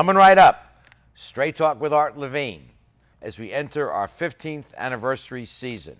Coming 0.00 0.16
right 0.16 0.38
up, 0.38 0.86
Straight 1.14 1.56
Talk 1.56 1.78
with 1.78 1.92
Art 1.92 2.16
Levine 2.16 2.70
as 3.20 3.38
we 3.38 3.52
enter 3.52 3.92
our 3.92 4.08
15th 4.08 4.64
anniversary 4.78 5.44
season. 5.44 5.98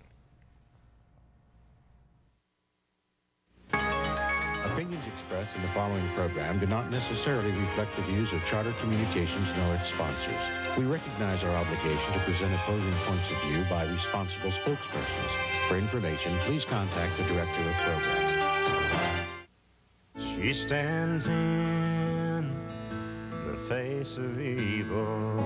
Opinions 3.75 5.07
expressed 5.07 5.55
in 5.55 5.61
the 5.61 5.69
following 5.75 6.09
program 6.15 6.59
do 6.59 6.67
not 6.67 6.91
necessarily 6.91 7.51
reflect 7.51 7.95
the 7.95 8.01
views 8.05 8.33
of 8.33 8.43
Charter 8.47 8.73
Communications 8.81 9.53
nor 9.59 9.75
its 9.75 9.91
sponsors. 9.91 10.49
We 10.79 10.85
recognize 10.85 11.45
our 11.45 11.55
obligation 11.55 12.15
to 12.15 12.21
present 12.21 12.55
opposing 12.55 12.95
points 13.05 13.31
of 13.31 13.37
view 13.43 13.63
by 13.69 13.85
responsible 13.85 14.49
spokespersons. 14.49 15.37
For 15.69 15.77
information, 15.77 16.39
please 16.39 16.65
contact 16.65 17.19
the 17.19 17.25
director 17.25 17.69
of 17.69 17.75
program. 17.85 19.27
She 20.17 20.55
stands 20.55 21.27
in 21.27 21.33
the 21.35 21.90
face 23.71 24.17
of 24.17 24.41
evil 24.41 25.39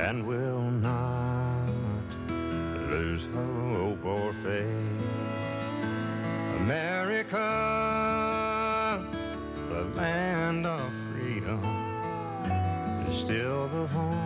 and 0.00 0.26
will 0.26 0.68
not 0.68 1.70
lose 2.90 3.24
hope 3.32 4.04
or 4.04 4.32
faith. 4.42 4.66
America, 6.56 7.38
the 9.68 9.84
land 9.94 10.66
of 10.66 10.90
freedom, 11.12 11.62
is 13.08 13.16
still 13.16 13.68
the 13.68 13.86
home 13.86 14.25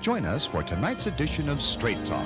Join 0.00 0.24
us 0.26 0.46
for 0.46 0.62
tonight's 0.62 1.06
edition 1.08 1.48
of 1.48 1.60
Straight 1.60 2.04
Talk. 2.06 2.24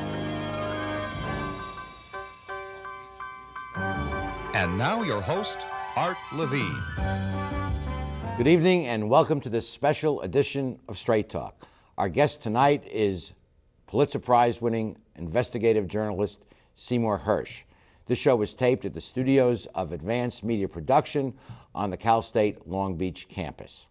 And 4.54 4.76
now, 4.76 5.02
your 5.02 5.22
host, 5.22 5.66
Art 5.96 6.18
Levine. 6.34 6.82
Good 8.36 8.46
evening 8.46 8.88
and 8.88 9.08
welcome 9.08 9.40
to 9.40 9.48
this 9.48 9.66
special 9.66 10.20
edition 10.20 10.80
of 10.86 10.98
Straight 10.98 11.30
Talk. 11.30 11.66
Our 11.96 12.10
guest 12.10 12.42
tonight 12.42 12.84
is 12.90 13.32
Pulitzer 13.86 14.18
Prize 14.18 14.60
winning 14.60 14.98
investigative 15.16 15.88
journalist 15.88 16.44
Seymour 16.76 17.20
Hersh. 17.20 17.62
This 18.04 18.18
show 18.18 18.36
was 18.36 18.52
taped 18.52 18.84
at 18.84 18.92
the 18.92 19.00
studios 19.00 19.64
of 19.74 19.92
Advanced 19.92 20.44
Media 20.44 20.68
Production 20.68 21.32
on 21.74 21.88
the 21.88 21.96
Cal 21.96 22.20
State 22.20 22.68
Long 22.68 22.96
Beach 22.96 23.28
campus. 23.28 23.88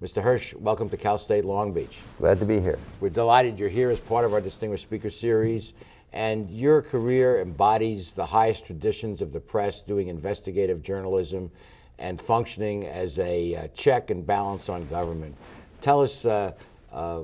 Mr. 0.00 0.22
Hersh, 0.22 0.54
welcome 0.54 0.88
to 0.90 0.96
Cal 0.96 1.18
State 1.18 1.44
Long 1.44 1.72
Beach. 1.72 1.98
Glad 2.18 2.38
to 2.38 2.44
be 2.44 2.60
here. 2.60 2.78
We're 3.00 3.08
delighted 3.08 3.58
you're 3.58 3.68
here 3.68 3.90
as 3.90 3.98
part 3.98 4.24
of 4.24 4.32
our 4.32 4.40
Distinguished 4.40 4.84
Speaker 4.84 5.10
Series. 5.10 5.72
And 6.12 6.48
your 6.48 6.82
career 6.82 7.40
embodies 7.40 8.14
the 8.14 8.24
highest 8.24 8.64
traditions 8.64 9.20
of 9.20 9.32
the 9.32 9.40
press, 9.40 9.82
doing 9.82 10.06
investigative 10.06 10.84
journalism 10.84 11.50
and 11.98 12.20
functioning 12.20 12.86
as 12.86 13.18
a 13.18 13.56
uh, 13.56 13.68
check 13.74 14.10
and 14.10 14.24
balance 14.24 14.68
on 14.68 14.86
government. 14.86 15.34
Tell 15.80 16.00
us 16.00 16.24
uh, 16.24 16.52
uh, 16.92 17.16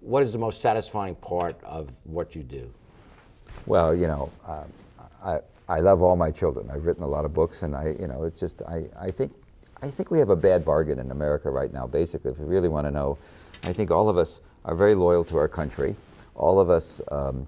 what 0.00 0.24
is 0.24 0.32
the 0.32 0.40
most 0.40 0.60
satisfying 0.60 1.14
part 1.14 1.56
of 1.62 1.92
what 2.02 2.34
you 2.34 2.42
do? 2.42 2.68
Well, 3.66 3.94
you 3.94 4.08
know, 4.08 4.32
uh, 4.44 4.64
I, 5.22 5.38
I 5.68 5.78
love 5.78 6.02
all 6.02 6.16
my 6.16 6.32
children. 6.32 6.72
I've 6.72 6.86
written 6.86 7.04
a 7.04 7.08
lot 7.08 7.24
of 7.24 7.32
books, 7.32 7.62
and 7.62 7.76
I, 7.76 7.94
you 8.00 8.08
know, 8.08 8.24
it's 8.24 8.40
just 8.40 8.62
I, 8.62 8.86
I 9.00 9.12
think 9.12 9.30
I 9.82 9.90
think 9.90 10.10
we 10.10 10.18
have 10.18 10.30
a 10.30 10.36
bad 10.36 10.64
bargain 10.64 10.98
in 10.98 11.10
America 11.10 11.50
right 11.50 11.72
now. 11.72 11.86
Basically, 11.86 12.30
if 12.30 12.38
you 12.38 12.44
really 12.44 12.68
want 12.68 12.86
to 12.86 12.90
know, 12.90 13.18
I 13.64 13.72
think 13.72 13.90
all 13.90 14.08
of 14.08 14.16
us 14.16 14.40
are 14.64 14.74
very 14.74 14.94
loyal 14.94 15.24
to 15.24 15.38
our 15.38 15.48
country. 15.48 15.96
All 16.34 16.60
of 16.60 16.70
us. 16.70 17.00
Um, 17.10 17.46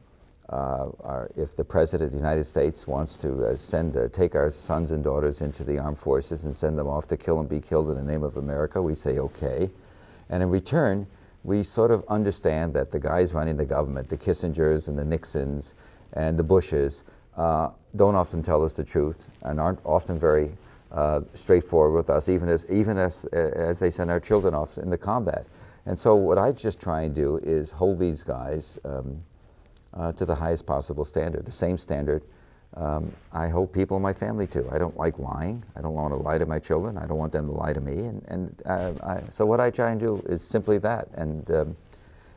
uh, 0.51 0.89
are, 1.05 1.31
if 1.37 1.55
the 1.57 1.65
president 1.65 2.07
of 2.07 2.13
the 2.13 2.17
United 2.17 2.45
States 2.45 2.87
wants 2.87 3.17
to 3.17 3.45
uh, 3.45 3.57
send, 3.57 3.95
uh, 3.97 4.09
take 4.09 4.35
our 4.35 4.49
sons 4.49 4.91
and 4.91 5.05
daughters 5.05 5.43
into 5.43 5.63
the 5.63 5.79
armed 5.79 5.99
forces 5.99 6.45
and 6.45 6.57
send 6.57 6.79
them 6.79 6.87
off 6.87 7.07
to 7.07 7.17
kill 7.17 7.39
and 7.39 7.49
be 7.49 7.61
killed 7.61 7.91
in 7.91 7.97
the 7.97 8.11
name 8.11 8.23
of 8.23 8.37
America, 8.39 8.81
we 8.81 8.95
say 8.95 9.19
okay. 9.19 9.69
And 10.31 10.43
in 10.43 10.49
return, 10.49 11.07
we 11.45 11.63
sort 11.63 11.91
of 11.91 12.03
understand 12.09 12.73
that 12.75 12.91
the 12.91 12.99
guys 12.99 13.35
running 13.35 13.57
the 13.59 13.65
government, 13.65 14.09
the 14.09 14.17
Kissingers 14.17 14.89
and 14.89 14.99
the 14.99 15.05
Nixons 15.05 15.75
and 16.15 16.39
the 16.39 16.43
Bushes, 16.43 17.03
uh, 17.37 17.71
don't 17.95 18.15
often 18.15 18.43
tell 18.43 18.65
us 18.65 18.75
the 18.75 18.85
truth 18.85 19.27
and 19.43 19.61
aren't 19.61 19.81
often 19.85 20.19
very 20.19 20.51
uh, 20.93 21.21
straightforward 21.35 21.95
with 21.95 22.11
us, 22.11 22.29
even 22.29 22.49
as 22.49 22.67
even 22.71 22.99
as 22.99 23.25
as 23.27 23.79
they 23.79 23.91
send 23.91 24.11
our 24.11 24.21
children 24.21 24.55
off 24.55 24.79
into 24.79 24.97
combat. 24.99 25.47
And 25.87 25.99
so, 25.99 26.15
what 26.15 26.39
I 26.39 26.53
just 26.53 26.81
try 26.81 27.03
and 27.03 27.15
do 27.15 27.39
is 27.39 27.73
hold 27.73 27.99
these 27.99 28.23
guys. 28.23 28.79
Um, 28.85 29.23
uh, 29.95 30.13
to 30.13 30.27
the 30.27 30.35
highest 30.35 30.67
possible 30.67 31.03
standard, 31.03 31.47
the 31.47 31.51
same 31.51 31.79
standard 31.79 32.23
um, 32.77 33.13
I 33.33 33.49
hold 33.49 33.73
people 33.73 33.97
in 33.97 34.03
my 34.03 34.13
family 34.13 34.47
to. 34.49 34.69
I 34.71 34.79
don't 34.79 34.97
like 34.97 35.19
lying. 35.19 35.65
I 35.75 35.81
don't 35.81 35.95
want 35.95 36.13
to 36.13 36.19
lie 36.19 36.39
to 36.39 36.47
my 36.47 36.59
children. 36.59 36.99
I 36.99 37.07
don't 37.07 37.17
want 37.17 37.33
them 37.33 37.47
to 37.47 37.53
lie 37.53 37.73
to 37.73 37.81
me. 37.81 38.05
And, 38.05 38.25
and 38.29 38.63
uh, 38.67 38.93
I, 39.03 39.23
so 39.31 39.47
what 39.47 39.61
I 39.61 39.71
try 39.71 39.91
and 39.91 40.01
do 40.01 40.23
is 40.29 40.43
simply 40.43 40.79
that, 40.79 41.09
and 41.15 41.51
um, 41.51 41.77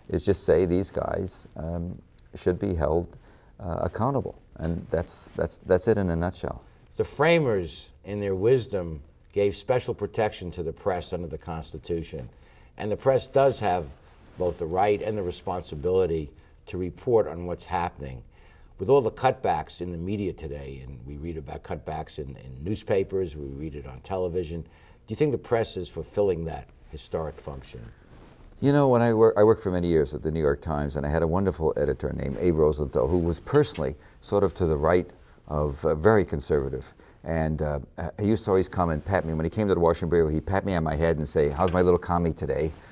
is 0.10 0.26
just 0.26 0.44
say 0.46 0.66
these 0.66 0.90
guys 0.90 1.48
um, 1.58 2.02
should 2.36 2.60
be 2.60 2.74
held 2.74 3.18
uh, 3.60 3.80
accountable, 3.82 4.42
and 4.56 4.86
that's 4.90 5.30
that's 5.36 5.58
that's 5.66 5.88
it 5.88 5.98
in 5.98 6.10
a 6.10 6.16
nutshell. 6.16 6.64
The 6.98 7.06
framers, 7.06 7.90
in 8.04 8.20
their 8.20 8.36
wisdom, 8.36 9.02
gave 9.32 9.56
special 9.56 9.94
protection 9.94 10.52
to 10.52 10.64
the 10.64 10.74
press 10.74 11.14
under 11.14 11.28
the 11.28 11.38
Constitution, 11.38 12.30
and 12.78 12.92
the 12.92 12.98
press 12.98 13.28
does 13.28 13.60
have 13.60 13.86
both 14.38 14.58
the 14.58 14.66
right 14.66 15.02
and 15.02 15.18
the 15.18 15.24
responsibility 15.24 16.32
to 16.66 16.78
report 16.78 17.28
on 17.28 17.46
what's 17.46 17.66
happening. 17.66 18.24
With 18.80 18.90
all 18.90 19.02
the 19.02 19.12
cutbacks 19.12 19.82
in 19.82 19.92
the 19.92 19.98
media 19.98 20.34
today, 20.34 20.82
and 20.84 21.00
we 21.06 21.16
read 21.18 21.38
about 21.38 21.64
cutbacks 21.64 22.18
in, 22.18 22.36
in, 22.38 22.64
newspapers, 22.64 23.36
we 23.36 23.46
read 23.46 23.76
it 23.76 23.86
on 23.86 24.02
television, 24.02 24.62
do 24.62 24.68
you 25.08 25.16
think 25.16 25.32
the 25.32 25.38
press 25.38 25.78
is 25.78 25.88
fulfilling 25.88 26.46
that 26.46 26.68
historic 26.90 27.40
function? 27.40 27.82
You 28.60 28.72
know, 28.72 28.88
when 28.88 29.02
I, 29.02 29.14
work, 29.14 29.36
I 29.38 29.44
worked 29.44 29.64
for 29.64 29.72
many 29.72 29.88
years 29.88 30.14
at 30.14 30.24
the 30.24 30.32
New 30.32 30.40
York 30.40 30.62
Times, 30.62 30.96
and 30.96 31.06
I 31.06 31.10
had 31.10 31.24
a 31.24 31.28
wonderful 31.28 31.74
editor 31.78 32.12
named 32.14 32.38
Abe 32.40 32.58
Rosenthal, 32.58 33.08
who 33.08 33.18
was 33.18 33.40
personally 33.40 33.96
sort 34.22 34.44
of 34.44 34.54
to 34.56 34.66
the 34.66 34.78
right 34.78 35.10
of 35.52 35.86
uh, 35.86 35.94
very 35.96 36.24
conservative. 36.24 36.94
And 37.24 37.62
uh, 37.62 37.80
he 38.20 38.28
used 38.28 38.46
to 38.46 38.52
always 38.52 38.68
come 38.68 38.90
and 38.90 39.04
pat 39.04 39.26
me. 39.26 39.34
When 39.34 39.44
he 39.44 39.50
came 39.50 39.68
to 39.68 39.76
the 39.76 39.80
Washington 39.80 40.10
Bureau, 40.10 40.30
he'd 40.30 40.46
pat 40.46 40.66
me 40.66 40.74
on 40.74 40.84
my 40.84 40.96
head 40.96 41.18
and 41.18 41.28
say, 41.28 41.50
How's 41.50 41.72
my 41.72 41.82
little 41.82 42.00
commie 42.00 42.34
today? 42.34 42.72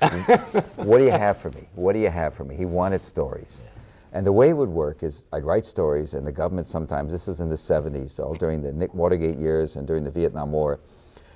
what 0.76 0.98
do 0.98 1.04
you 1.04 1.10
have 1.10 1.38
for 1.38 1.50
me? 1.50 1.66
What 1.74 1.94
do 1.94 1.98
you 1.98 2.10
have 2.10 2.34
for 2.34 2.44
me? 2.44 2.54
He 2.54 2.66
wanted 2.66 3.02
stories. 3.02 3.62
And 4.12 4.26
the 4.26 4.32
way 4.32 4.50
it 4.50 4.56
would 4.56 4.68
work 4.68 5.02
is 5.02 5.24
I'd 5.32 5.44
write 5.44 5.64
stories, 5.64 6.14
and 6.14 6.26
the 6.26 6.32
government 6.32 6.66
sometimes, 6.66 7.12
this 7.12 7.28
is 7.28 7.40
in 7.40 7.48
the 7.48 7.56
70s, 7.56 8.20
all 8.20 8.34
during 8.34 8.60
the 8.60 8.72
Nick 8.72 8.92
Watergate 8.92 9.36
years 9.36 9.76
and 9.76 9.86
during 9.86 10.04
the 10.04 10.10
Vietnam 10.10 10.52
War, 10.52 10.80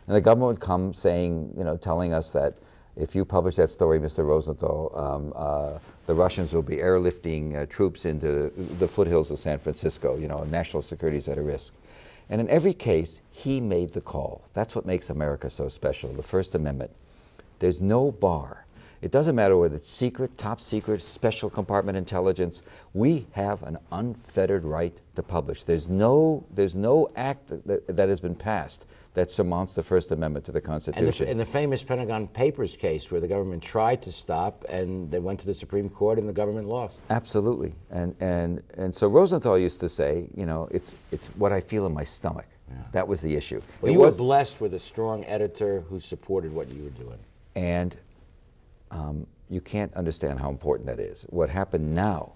and 0.06 0.14
the 0.14 0.20
government 0.20 0.48
would 0.48 0.60
come 0.60 0.92
saying, 0.92 1.54
you 1.56 1.64
know, 1.64 1.76
telling 1.76 2.12
us 2.12 2.30
that 2.32 2.58
if 2.96 3.14
you 3.14 3.24
publish 3.24 3.56
that 3.56 3.70
story, 3.70 3.98
Mr. 3.98 4.24
Rosenthal, 4.24 4.92
um, 4.94 5.32
uh, 5.34 5.78
the 6.06 6.14
Russians 6.14 6.52
will 6.52 6.62
be 6.62 6.76
airlifting 6.76 7.60
uh, 7.60 7.66
troops 7.66 8.04
into 8.04 8.50
the 8.78 8.86
foothills 8.86 9.30
of 9.30 9.38
San 9.38 9.58
Francisco. 9.58 10.16
You 10.16 10.28
know, 10.28 10.44
national 10.44 10.82
security 10.82 11.18
is 11.18 11.28
at 11.28 11.38
a 11.38 11.42
risk. 11.42 11.74
And 12.30 12.40
in 12.40 12.48
every 12.48 12.72
case, 12.72 13.20
he 13.30 13.60
made 13.60 13.90
the 13.90 14.00
call. 14.00 14.44
That's 14.54 14.74
what 14.74 14.86
makes 14.86 15.10
America 15.10 15.50
so 15.50 15.68
special, 15.68 16.12
the 16.12 16.22
First 16.22 16.54
Amendment. 16.54 16.92
There's 17.58 17.80
no 17.80 18.12
bar. 18.12 18.64
It 19.02 19.10
doesn't 19.10 19.34
matter 19.34 19.56
whether 19.58 19.76
it's 19.76 19.90
secret, 19.90 20.38
top 20.38 20.60
secret, 20.60 21.02
special 21.02 21.50
compartment 21.50 21.98
intelligence. 21.98 22.62
We 22.94 23.26
have 23.32 23.62
an 23.62 23.76
unfettered 23.92 24.64
right 24.64 24.98
to 25.16 25.22
publish. 25.22 25.64
There's 25.64 25.90
no, 25.90 26.46
there's 26.50 26.74
no 26.74 27.10
act 27.14 27.48
that, 27.66 27.86
that 27.86 28.08
has 28.08 28.20
been 28.20 28.34
passed 28.34 28.86
that 29.14 29.30
surmounts 29.30 29.74
the 29.74 29.82
First 29.82 30.10
Amendment 30.10 30.44
to 30.46 30.52
the 30.52 30.58
And 30.58 30.66
Constitution. 30.66 31.26
the, 31.26 31.30
in 31.32 31.38
the 31.38 31.46
famous 31.46 31.82
Pentagon 31.82 32.26
Papers 32.28 32.76
case, 32.76 33.10
where 33.10 33.20
the 33.20 33.28
government 33.28 33.62
tried 33.62 34.02
to 34.02 34.12
stop, 34.12 34.64
and 34.68 35.10
they 35.10 35.20
went 35.20 35.40
to 35.40 35.46
the 35.46 35.54
Supreme 35.54 35.88
Court, 35.88 36.18
and 36.18 36.28
the 36.28 36.32
government 36.32 36.66
lost. 36.68 37.00
Absolutely, 37.10 37.74
and 37.90 38.14
and 38.20 38.62
and 38.76 38.94
so 38.94 39.08
Rosenthal 39.08 39.56
used 39.58 39.80
to 39.80 39.88
say, 39.88 40.28
you 40.34 40.46
know, 40.46 40.68
it's 40.70 40.94
it's 41.12 41.28
what 41.36 41.52
I 41.52 41.60
feel 41.60 41.86
in 41.86 41.94
my 41.94 42.04
stomach. 42.04 42.46
That 42.90 43.06
was 43.06 43.20
the 43.20 43.36
issue. 43.36 43.60
Well, 43.80 43.92
you 43.92 44.00
were 44.00 44.10
blessed 44.10 44.60
with 44.60 44.74
a 44.74 44.78
strong 44.80 45.24
editor 45.26 45.82
who 45.88 46.00
supported 46.00 46.52
what 46.52 46.68
you 46.72 46.82
were 46.82 46.90
doing. 47.04 47.18
and 47.54 47.96
um, 48.90 49.26
you 49.48 49.60
can't 49.60 49.92
understand 49.94 50.40
how 50.40 50.48
important 50.48 50.86
that 50.86 50.98
is. 50.98 51.22
What 51.28 51.50
happened 51.50 51.92
now, 51.92 52.32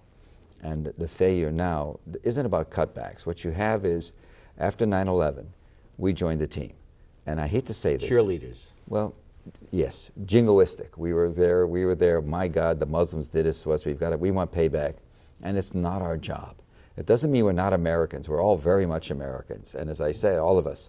and 0.62 0.92
the 0.98 1.08
failure 1.08 1.50
now, 1.50 1.98
isn't 2.22 2.46
about 2.46 2.70
cutbacks. 2.70 3.26
What 3.26 3.42
you 3.44 3.50
have 3.50 3.84
is, 3.84 4.12
after 4.58 4.86
9/11, 4.86 5.46
we 5.98 6.12
joined 6.12 6.40
the 6.40 6.46
team, 6.46 6.72
and 7.26 7.40
I 7.40 7.46
hate 7.46 7.66
to 7.66 7.74
say 7.74 7.96
this. 7.96 8.08
Cheerleaders. 8.08 8.68
Well, 8.86 9.14
yes, 9.70 10.10
jingoistic. 10.24 10.96
We 10.96 11.12
were 11.12 11.28
there. 11.28 11.66
We 11.66 11.84
were 11.84 11.96
there. 11.96 12.22
My 12.22 12.48
God, 12.48 12.78
the 12.78 12.86
Muslims 12.86 13.28
did 13.28 13.44
this 13.44 13.62
to 13.64 13.72
us. 13.72 13.84
We've 13.84 13.98
got 13.98 14.12
it. 14.12 14.20
We 14.20 14.30
want 14.30 14.52
payback, 14.52 14.94
and 15.42 15.58
it's 15.58 15.74
not 15.74 16.00
our 16.00 16.16
job. 16.16 16.54
It 16.96 17.06
doesn't 17.06 17.30
mean 17.30 17.44
we're 17.44 17.52
not 17.52 17.72
Americans. 17.72 18.28
We're 18.28 18.42
all 18.42 18.56
very 18.56 18.86
much 18.86 19.10
Americans, 19.10 19.74
and 19.74 19.90
as 19.90 20.00
I 20.00 20.12
say, 20.12 20.36
all 20.36 20.56
of 20.56 20.66
us, 20.66 20.88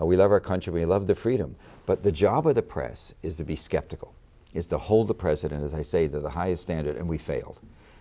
uh, 0.00 0.06
we 0.06 0.16
love 0.16 0.30
our 0.30 0.40
country. 0.40 0.72
We 0.72 0.84
love 0.84 1.06
the 1.06 1.14
freedom. 1.14 1.56
But 1.86 2.02
the 2.02 2.12
job 2.12 2.46
of 2.46 2.54
the 2.54 2.62
press 2.62 3.14
is 3.22 3.36
to 3.36 3.44
be 3.44 3.56
skeptical, 3.56 4.14
is 4.54 4.68
to 4.68 4.78
hold 4.78 5.08
the 5.08 5.14
president, 5.14 5.62
as 5.62 5.74
I 5.74 5.82
say, 5.82 6.08
to 6.08 6.20
the 6.20 6.30
highest 6.30 6.62
standard, 6.62 6.96
and 6.96 7.08
we 7.08 7.18
failed. 7.18 7.60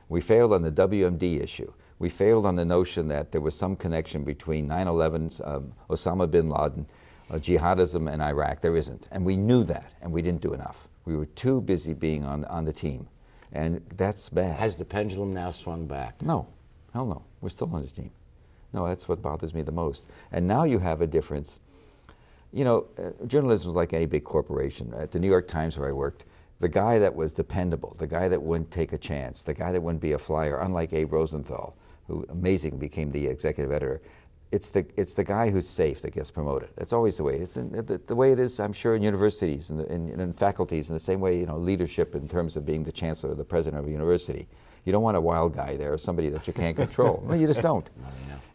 We 0.10 0.22
failed 0.22 0.54
on 0.54 0.62
the 0.62 0.72
WMD 0.72 1.42
issue. 1.42 1.74
We 2.00 2.10
failed 2.10 2.46
on 2.46 2.56
the 2.56 2.66
notion 2.66 3.08
that 3.10 3.32
there 3.32 3.42
was 3.42 3.56
some 3.56 3.76
connection 3.76 4.24
between 4.24 4.68
9 4.68 4.88
11's 4.88 5.42
um, 5.44 5.74
Osama 5.90 6.30
bin 6.30 6.50
Laden, 6.50 6.88
uh, 7.32 7.36
jihadism, 7.36 8.12
and 8.12 8.22
Iraq. 8.22 8.62
There 8.62 8.76
isn't. 8.76 9.08
And 9.12 9.26
we 9.26 9.38
knew 9.38 9.64
that, 9.64 9.92
and 10.02 10.12
we 10.12 10.22
didn't 10.22 10.42
do 10.42 10.54
enough. 10.54 10.88
We 11.06 11.16
were 11.16 11.26
too 11.26 11.62
busy 11.62 11.94
being 11.94 12.26
on, 12.26 12.46
on 12.46 12.66
the 12.66 12.74
team. 12.74 13.08
And 13.52 13.82
that's 13.96 14.30
bad. 14.30 14.58
Has 14.58 14.78
the 14.78 14.86
pendulum 14.86 15.34
now 15.34 15.52
swung 15.52 15.86
back? 15.86 16.22
No, 16.22 16.48
hell 16.94 17.06
no. 17.06 17.24
We're 17.42 17.50
still 17.50 17.70
on 17.74 17.82
his 17.82 17.92
team. 17.92 18.12
No, 18.74 18.88
that's 18.88 19.08
what 19.08 19.22
bothers 19.22 19.54
me 19.54 19.62
the 19.62 19.72
most. 19.72 20.08
And 20.32 20.48
now 20.48 20.64
you 20.64 20.80
have 20.80 21.02
a 21.02 21.08
difference. 21.08 21.60
You 22.52 22.64
know, 22.64 22.88
uh, 22.98 23.26
journalism 23.28 23.70
is 23.70 23.76
like 23.76 23.94
any 23.94 24.08
big 24.08 24.24
corporation. 24.24 24.94
At 24.96 25.12
the 25.12 25.20
New 25.20 25.28
York 25.28 25.48
Times, 25.48 25.78
where 25.78 25.90
I 25.90 25.92
worked, 25.92 26.26
the 26.60 26.70
guy 26.70 26.98
that 27.00 27.14
was 27.14 27.34
dependable, 27.34 27.96
the 27.98 28.08
guy 28.08 28.28
that 28.28 28.42
wouldn't 28.42 28.72
take 28.72 28.94
a 28.94 28.98
chance, 28.98 29.44
the 29.44 29.54
guy 29.54 29.72
that 29.72 29.82
wouldn't 29.82 30.02
be 30.02 30.14
a 30.14 30.20
flyer, 30.20 30.60
unlike 30.60 30.94
Abe 30.94 31.14
Rosenthal, 31.14 31.76
who 32.14 32.26
amazing 32.30 32.78
became 32.78 33.12
the 33.12 33.28
executive 33.28 33.72
editor. 33.72 34.02
It's 34.52 34.70
the, 34.70 34.86
it's 34.96 35.14
the 35.16 35.24
guy 35.24 35.50
who's 35.50 35.68
safe 35.68 36.02
that 36.04 36.12
gets 36.12 36.30
promoted. 36.30 36.70
That's 36.76 36.94
always 36.94 37.18
the 37.18 37.24
way. 37.24 37.38
It's 37.38 37.58
in, 37.58 37.72
the, 37.72 38.00
the 38.06 38.16
way 38.16 38.32
it 38.32 38.40
is, 38.40 38.60
I'm 38.60 38.74
sure, 38.74 38.96
in 38.96 39.02
universities 39.02 39.72
and 39.72 39.82
in, 39.82 40.10
in, 40.10 40.20
in 40.20 40.34
faculties, 40.34 40.90
in 40.90 40.94
the 40.94 41.00
same 41.00 41.20
way, 41.20 41.40
you 41.40 41.48
know, 41.48 41.58
leadership 41.58 42.14
in 42.14 42.28
terms 42.28 42.56
of 42.56 42.66
being 42.66 42.84
the 42.84 42.92
chancellor 42.92 43.32
or 43.32 43.36
the 43.36 43.44
president 43.44 43.82
of 43.82 43.88
a 43.88 43.92
university. 43.92 44.48
You 44.86 44.92
don't 44.92 45.02
want 45.02 45.18
a 45.18 45.22
wild 45.22 45.56
guy 45.56 45.76
there 45.76 45.92
or 45.92 45.98
somebody 45.98 46.30
that 46.30 46.46
you 46.46 46.54
can't 46.54 46.78
control. 46.78 47.24
no, 47.28 47.34
you 47.34 47.48
just 47.48 47.62
don't. 47.70 47.90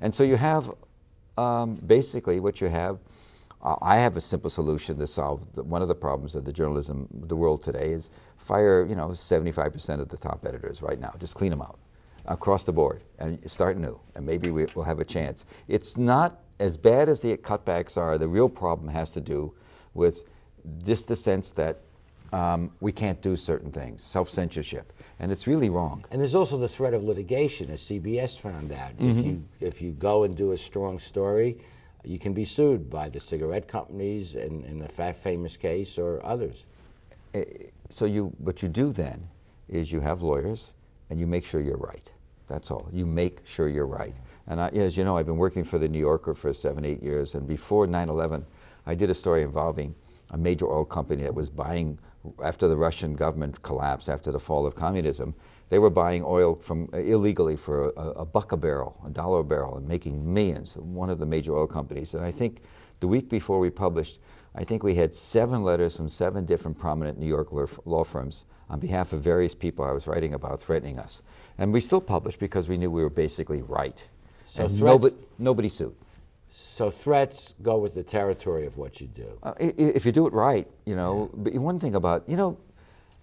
And 0.00 0.14
so 0.14 0.22
you 0.22 0.36
have 0.36 0.70
um, 1.36 1.74
basically 1.74 2.38
what 2.38 2.60
you 2.60 2.68
have. 2.68 3.00
Uh, 3.60 3.74
I 3.82 3.96
have 3.96 4.16
a 4.16 4.20
simple 4.20 4.50
solution 4.50 4.98
to 4.98 5.06
solve 5.08 5.52
the, 5.54 5.64
one 5.64 5.82
of 5.82 5.88
the 5.88 5.96
problems 5.96 6.36
of 6.36 6.44
the 6.44 6.52
journalism, 6.52 7.08
the 7.12 7.34
world 7.34 7.64
today, 7.64 7.90
is 7.90 8.10
fire. 8.36 8.86
You 8.86 8.94
know, 8.94 9.08
75% 9.08 10.00
of 10.00 10.08
the 10.10 10.16
top 10.16 10.46
editors 10.46 10.80
right 10.80 11.00
now. 11.00 11.12
Just 11.18 11.34
clean 11.34 11.50
them 11.50 11.62
out 11.62 11.80
across 12.28 12.64
the 12.64 12.72
board 12.72 13.02
and 13.18 13.38
start 13.50 13.76
new, 13.76 13.98
and 14.14 14.24
maybe 14.24 14.50
we, 14.50 14.66
will 14.74 14.84
have 14.84 15.00
a 15.00 15.04
chance. 15.04 15.44
It's 15.66 15.96
not 15.96 16.40
as 16.60 16.76
bad 16.76 17.08
as 17.08 17.20
the 17.20 17.36
cutbacks 17.38 17.96
are. 17.96 18.18
The 18.18 18.28
real 18.28 18.48
problem 18.48 18.88
has 18.88 19.12
to 19.12 19.20
do 19.20 19.54
with 19.94 20.24
just 20.84 21.08
the 21.08 21.16
sense 21.16 21.50
that 21.50 21.80
um, 22.32 22.70
we 22.80 22.92
can't 22.92 23.20
do 23.22 23.36
certain 23.36 23.72
things, 23.72 24.02
self 24.02 24.28
censorship, 24.28 24.92
and 25.18 25.32
it's 25.32 25.46
really 25.46 25.70
wrong. 25.70 26.04
And 26.10 26.20
there's 26.20 26.34
also 26.34 26.58
the 26.58 26.68
threat 26.68 26.92
of 26.92 27.02
litigation, 27.02 27.70
as 27.70 27.80
CBS 27.80 28.38
found 28.38 28.70
out. 28.70 28.92
If 28.98 29.24
you 29.24 29.44
if 29.60 29.82
you 29.82 29.92
go 29.92 30.24
and 30.24 30.36
do 30.36 30.52
a 30.52 30.56
strong 30.56 30.98
story, 30.98 31.56
you 32.04 32.18
can 32.18 32.34
be 32.34 32.44
sued 32.44 32.90
by 32.90 33.08
the 33.08 33.20
cigarette 33.20 33.66
companies 33.66 34.34
in, 34.34 34.62
in 34.64 34.78
the 34.78 34.88
fa- 34.88 35.14
famous 35.14 35.56
case 35.56 35.98
or 35.98 36.24
others. 36.24 36.66
Eh, 37.32 37.44
so 37.88 38.04
you 38.04 38.26
what 38.38 38.62
you 38.62 38.68
do 38.68 38.92
then 38.92 39.28
is 39.68 39.90
you 39.90 40.00
have 40.00 40.20
lawyers 40.20 40.72
and 41.08 41.18
you 41.18 41.26
make 41.26 41.46
sure 41.46 41.60
you're 41.62 41.78
right. 41.78 42.12
That's 42.48 42.70
all. 42.70 42.88
You 42.92 43.06
make 43.06 43.46
sure 43.46 43.68
you're 43.68 43.86
right. 43.86 44.14
And 44.46 44.60
I, 44.60 44.68
as 44.68 44.96
you 44.96 45.04
know, 45.04 45.16
I've 45.16 45.26
been 45.26 45.36
working 45.36 45.64
for 45.64 45.78
the 45.78 45.88
New 45.88 45.98
Yorker 45.98 46.34
for 46.34 46.52
seven, 46.52 46.84
eight 46.84 47.02
years. 47.02 47.34
And 47.34 47.46
before 47.46 47.86
9/11, 47.86 48.44
I 48.86 48.94
did 48.94 49.10
a 49.10 49.14
story 49.14 49.42
involving 49.42 49.94
a 50.30 50.38
major 50.38 50.66
oil 50.66 50.84
company 50.84 51.22
that 51.22 51.34
was 51.34 51.50
buying 51.50 51.98
after 52.42 52.68
the 52.68 52.76
Russian 52.76 53.14
government 53.14 53.62
collapsed 53.62 54.08
after 54.08 54.32
the 54.32 54.40
fall 54.40 54.66
of 54.66 54.74
communism. 54.74 55.34
They 55.68 55.78
were 55.78 55.90
buying 55.90 56.24
oil 56.24 56.56
from 56.56 56.88
uh, 56.92 56.98
illegally 56.98 57.56
for 57.56 57.90
a, 57.90 58.22
a 58.22 58.24
buck 58.24 58.52
a 58.52 58.56
barrel, 58.56 58.98
a 59.06 59.10
dollar 59.10 59.40
a 59.40 59.44
barrel, 59.44 59.76
and 59.76 59.86
making 59.86 60.32
millions. 60.32 60.76
One 60.76 61.10
of 61.10 61.18
the 61.18 61.26
major 61.26 61.56
oil 61.56 61.66
companies. 61.66 62.14
And 62.14 62.24
I 62.24 62.30
think 62.30 62.62
the 63.00 63.08
week 63.08 63.28
before 63.28 63.58
we 63.58 63.70
published, 63.70 64.18
I 64.54 64.64
think 64.64 64.82
we 64.82 64.94
had 64.94 65.14
seven 65.14 65.62
letters 65.62 65.96
from 65.96 66.08
seven 66.08 66.46
different 66.46 66.78
prominent 66.78 67.18
New 67.18 67.26
York 67.26 67.48
law 67.84 68.04
firms 68.04 68.44
on 68.70 68.80
behalf 68.80 69.12
of 69.12 69.22
various 69.22 69.54
people 69.54 69.84
I 69.84 69.92
was 69.92 70.06
writing 70.06 70.34
about 70.34 70.60
threatening 70.60 70.98
us. 70.98 71.22
And 71.58 71.72
we 71.72 71.80
still 71.80 72.00
published 72.00 72.38
because 72.38 72.68
we 72.68 72.76
knew 72.76 72.90
we 72.90 73.02
were 73.02 73.10
basically 73.10 73.62
right. 73.62 74.06
So 74.44 74.64
and 74.64 74.70
threats- 74.70 74.82
nobody, 74.82 75.16
nobody 75.38 75.68
sued. 75.68 75.94
So 76.50 76.90
threats 76.90 77.54
go 77.62 77.78
with 77.78 77.94
the 77.94 78.02
territory 78.02 78.66
of 78.66 78.76
what 78.78 79.00
you 79.00 79.06
do. 79.06 79.38
Uh, 79.42 79.54
if 79.58 80.04
you 80.04 80.12
do 80.12 80.26
it 80.26 80.32
right, 80.32 80.66
you 80.84 80.96
know. 80.96 81.30
But 81.34 81.54
one 81.54 81.78
thing 81.78 81.94
about 81.94 82.28
you 82.28 82.36
know, 82.36 82.58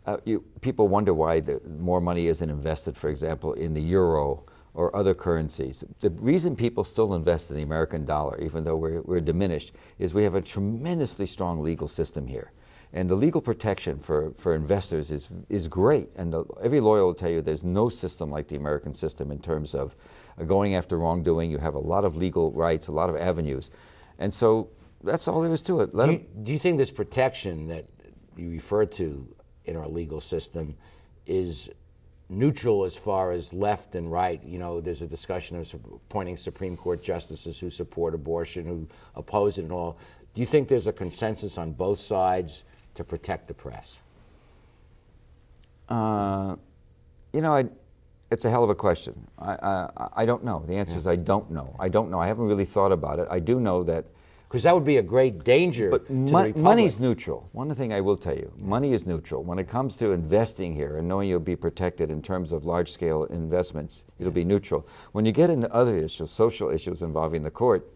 uh, 0.05 0.17
you, 0.25 0.43
people 0.61 0.87
wonder 0.87 1.13
why 1.13 1.39
the, 1.41 1.61
more 1.79 1.99
money 1.99 2.27
isn't 2.27 2.49
invested, 2.49 2.95
for 2.95 3.09
example, 3.09 3.53
in 3.53 3.73
the 3.73 3.81
euro 3.81 4.43
or 4.73 4.95
other 4.95 5.13
currencies. 5.13 5.83
The 5.99 6.11
reason 6.11 6.55
people 6.55 6.83
still 6.83 7.13
invest 7.13 7.49
in 7.49 7.57
the 7.57 7.63
American 7.63 8.05
dollar, 8.05 8.39
even 8.41 8.63
though 8.63 8.75
we're, 8.75 9.01
we're 9.01 9.21
diminished, 9.21 9.71
is 9.99 10.13
we 10.13 10.23
have 10.23 10.35
a 10.35 10.41
tremendously 10.41 11.25
strong 11.25 11.61
legal 11.61 11.87
system 11.87 12.27
here. 12.27 12.51
And 12.95 13.09
the 13.09 13.15
legal 13.15 13.41
protection 13.41 13.99
for, 13.99 14.31
for 14.37 14.55
investors 14.55 15.11
is, 15.11 15.27
is 15.49 15.67
great. 15.67 16.07
And 16.15 16.31
the, 16.31 16.45
every 16.63 16.79
lawyer 16.79 17.03
will 17.03 17.13
tell 17.13 17.29
you 17.29 17.41
there's 17.41 17.65
no 17.65 17.89
system 17.89 18.31
like 18.31 18.47
the 18.47 18.55
American 18.55 18.93
system 18.93 19.33
in 19.33 19.39
terms 19.39 19.75
of 19.75 19.97
uh, 20.39 20.45
going 20.45 20.75
after 20.75 20.97
wrongdoing. 20.97 21.51
You 21.51 21.57
have 21.57 21.75
a 21.75 21.79
lot 21.79 22.05
of 22.05 22.15
legal 22.15 22.53
rights, 22.53 22.87
a 22.87 22.93
lot 22.93 23.09
of 23.09 23.17
avenues. 23.17 23.69
And 24.17 24.33
so 24.33 24.69
that's 25.03 25.27
all 25.27 25.41
there 25.41 25.53
is 25.53 25.61
to 25.63 25.81
it. 25.81 25.93
Let 25.93 26.05
Do 26.05 26.13
you, 26.13 26.25
do 26.43 26.53
you 26.53 26.57
think 26.57 26.77
this 26.77 26.89
protection 26.89 27.67
that 27.67 27.83
you 28.37 28.49
refer 28.49 28.85
to 28.85 29.27
in 29.65 29.75
our 29.75 29.89
legal 29.89 30.21
system 30.21 30.77
is 31.25 31.69
neutral 32.29 32.85
as 32.85 32.95
far 32.95 33.33
as 33.33 33.51
left 33.51 33.95
and 33.95 34.09
right? 34.09 34.41
You 34.41 34.57
know, 34.57 34.79
there's 34.79 35.01
a 35.01 35.07
discussion 35.07 35.57
of 35.57 35.73
appointing 35.73 36.37
Supreme 36.37 36.77
Court 36.77 37.03
justices 37.03 37.59
who 37.59 37.69
support 37.69 38.15
abortion, 38.15 38.65
who 38.65 38.87
oppose 39.15 39.57
it, 39.57 39.63
and 39.63 39.73
all. 39.73 39.97
Do 40.33 40.39
you 40.39 40.47
think 40.47 40.69
there's 40.69 40.87
a 40.87 40.93
consensus 40.93 41.57
on 41.57 41.73
both 41.73 41.99
sides 41.99 42.63
to 42.95 43.03
protect 43.03 43.47
the 43.47 43.53
press? 43.53 44.01
Uh, 45.87 46.55
you 47.33 47.41
know, 47.41 47.53
I, 47.53 47.65
it's 48.31 48.45
a 48.45 48.49
hell 48.49 48.63
of 48.63 48.69
a 48.69 48.75
question. 48.75 49.27
I, 49.37 49.51
I, 49.51 50.07
I 50.17 50.25
don't 50.25 50.43
know. 50.43 50.63
The 50.67 50.75
answer 50.75 50.97
is 50.97 51.05
I 51.05 51.15
don't 51.15 51.51
know. 51.51 51.75
I 51.79 51.89
don't 51.89 52.09
know. 52.09 52.19
I 52.19 52.27
haven't 52.27 52.45
really 52.45 52.65
thought 52.65 52.91
about 52.91 53.19
it. 53.19 53.27
I 53.29 53.39
do 53.39 53.59
know 53.59 53.83
that. 53.83 54.05
Because 54.47 54.63
that 54.63 54.73
would 54.73 54.85
be 54.85 54.97
a 54.97 55.03
great 55.03 55.43
danger 55.43 55.89
But 55.89 56.07
the 56.07 56.53
money's 56.55 56.99
neutral. 56.99 57.49
One 57.51 57.73
thing 57.73 57.91
I 57.91 57.99
will 57.99 58.15
tell 58.15 58.35
you 58.35 58.53
money 58.57 58.93
is 58.93 59.05
neutral. 59.05 59.43
When 59.43 59.59
it 59.59 59.67
comes 59.67 59.95
to 59.97 60.11
investing 60.11 60.73
here 60.73 60.97
and 60.97 61.07
knowing 61.07 61.27
you'll 61.27 61.39
be 61.39 61.55
protected 61.55 62.09
in 62.09 62.21
terms 62.21 62.51
of 62.51 62.63
large 62.63 62.91
scale 62.91 63.25
investments, 63.25 64.05
it'll 64.19 64.31
be 64.31 64.45
neutral. 64.45 64.87
When 65.11 65.25
you 65.25 65.31
get 65.31 65.49
into 65.49 65.71
other 65.73 65.97
issues, 65.97 66.31
social 66.31 66.69
issues 66.69 67.01
involving 67.01 67.41
the 67.41 67.51
court, 67.51 67.89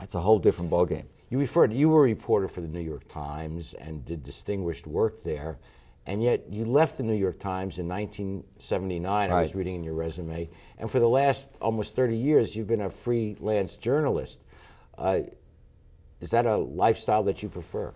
it's 0.00 0.14
a 0.14 0.20
whole 0.20 0.38
different 0.38 0.70
ballgame. 0.70 1.06
You 1.30 1.38
referred, 1.38 1.72
you 1.72 1.88
were 1.88 2.00
a 2.00 2.04
reporter 2.04 2.48
for 2.48 2.60
the 2.60 2.68
New 2.68 2.80
York 2.80 3.08
Times 3.08 3.74
and 3.74 4.04
did 4.04 4.22
distinguished 4.22 4.86
work 4.86 5.22
there, 5.22 5.58
and 6.06 6.22
yet 6.22 6.44
you 6.50 6.64
left 6.64 6.98
the 6.98 7.02
New 7.02 7.14
York 7.14 7.38
Times 7.38 7.78
in 7.78 7.88
1979. 7.88 9.30
I 9.30 9.40
was 9.40 9.54
reading 9.54 9.76
in 9.76 9.84
your 9.84 9.94
resume, 9.94 10.48
and 10.78 10.90
for 10.90 11.00
the 11.00 11.08
last 11.08 11.50
almost 11.60 11.96
30 11.96 12.16
years, 12.16 12.54
you've 12.54 12.66
been 12.66 12.82
a 12.82 12.90
freelance 12.90 13.76
journalist. 13.76 14.40
Uh, 14.98 15.20
is 16.20 16.30
that 16.30 16.46
a 16.46 16.56
lifestyle 16.56 17.22
that 17.24 17.42
you 17.42 17.48
prefer? 17.48 17.92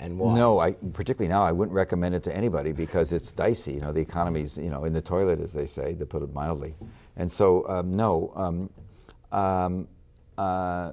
and 0.00 0.18
why? 0.18 0.34
No, 0.34 0.58
I 0.58 0.72
particularly 0.72 1.28
now 1.28 1.44
I 1.44 1.52
wouldn't 1.52 1.74
recommend 1.74 2.16
it 2.16 2.24
to 2.24 2.36
anybody 2.36 2.72
because 2.72 3.12
it's 3.12 3.30
dicey. 3.30 3.74
You 3.74 3.80
know, 3.80 3.92
the 3.92 4.00
economy's 4.00 4.58
you 4.58 4.70
know 4.70 4.84
in 4.84 4.92
the 4.92 5.00
toilet, 5.00 5.40
as 5.40 5.52
they 5.52 5.66
say, 5.66 5.94
to 5.94 6.06
put 6.06 6.22
it 6.22 6.34
mildly. 6.34 6.74
And 7.16 7.30
so, 7.30 7.68
um, 7.68 7.92
no, 7.92 8.32
um, 8.34 8.70
um, 9.30 9.88
uh, 10.36 10.92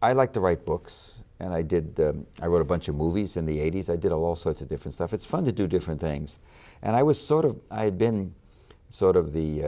I 0.00 0.12
like 0.12 0.32
to 0.34 0.40
write 0.40 0.64
books, 0.64 1.14
and 1.40 1.52
I 1.52 1.62
did. 1.62 1.98
Um, 2.00 2.26
I 2.40 2.46
wrote 2.46 2.62
a 2.62 2.64
bunch 2.64 2.88
of 2.88 2.94
movies 2.94 3.36
in 3.36 3.46
the 3.46 3.58
'80s. 3.58 3.90
I 3.90 3.96
did 3.96 4.12
all, 4.12 4.36
sorts 4.36 4.62
of 4.62 4.68
different 4.68 4.94
stuff. 4.94 5.12
It's 5.12 5.24
fun 5.24 5.44
to 5.44 5.52
do 5.52 5.66
different 5.66 6.00
things, 6.00 6.38
and 6.82 6.94
I 6.94 7.02
was 7.02 7.20
sort 7.20 7.44
of. 7.44 7.60
I 7.70 7.82
had 7.82 7.98
been 7.98 8.34
sort 8.90 9.16
of 9.16 9.32
the 9.32 9.64
uh, 9.64 9.66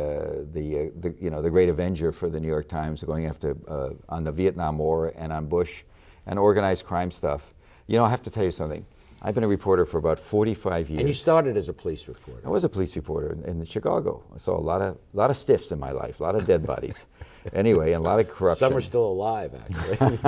the, 0.53 0.79
uh, 0.79 1.01
the 1.01 1.15
you 1.19 1.31
know 1.31 1.43
the 1.43 1.51
great 1.51 1.69
avenger 1.69 2.13
for 2.13 2.29
the 2.29 2.39
New 2.39 2.49
York 2.49 2.69
Times, 2.69 3.03
going 3.03 3.27
after 3.27 3.57
uh, 3.67 3.91
on 4.09 4.25
the 4.25 4.33
Vietnam 4.33 4.79
War 4.79 5.13
and 5.17 5.33
on 5.33 5.47
Bush, 5.47 5.83
and 6.27 6.39
organized 6.39 6.85
crime 6.87 7.11
stuff. 7.11 7.53
You 7.89 7.97
know, 7.97 8.05
I 8.05 8.11
have 8.11 8.23
to 8.23 8.31
tell 8.31 8.45
you 8.45 8.53
something. 8.53 8.87
I've 9.23 9.35
been 9.35 9.45
a 9.45 9.49
reporter 9.49 9.85
for 9.85 9.99
about 9.99 10.19
45 10.19 10.89
years. 10.89 11.01
And 11.01 11.09
you 11.09 11.15
started 11.15 11.57
as 11.57 11.69
a 11.69 11.75
police 11.75 12.09
reporter. 12.09 12.41
I 12.45 12.49
was 12.49 12.65
a 12.65 12.71
police 12.71 12.97
reporter 12.97 13.33
in, 13.33 13.45
in 13.45 13.65
Chicago. 13.65 14.25
I 14.35 14.39
saw 14.39 14.57
a 14.57 14.61
lot 14.61 14.81
of 14.81 14.99
lot 15.13 15.29
of 15.29 15.37
stiffs 15.37 15.73
in 15.73 15.79
my 15.79 15.91
life, 15.91 16.21
a 16.21 16.23
lot 16.23 16.35
of 16.35 16.47
dead 16.47 16.67
bodies. 16.67 17.07
anyway, 17.53 17.93
and 17.93 18.05
a 18.05 18.09
lot 18.09 18.19
of 18.19 18.31
corruption. 18.31 18.69
Some 18.69 18.77
are 18.77 18.81
still 18.81 19.05
alive, 19.05 19.53
actually. 19.55 20.19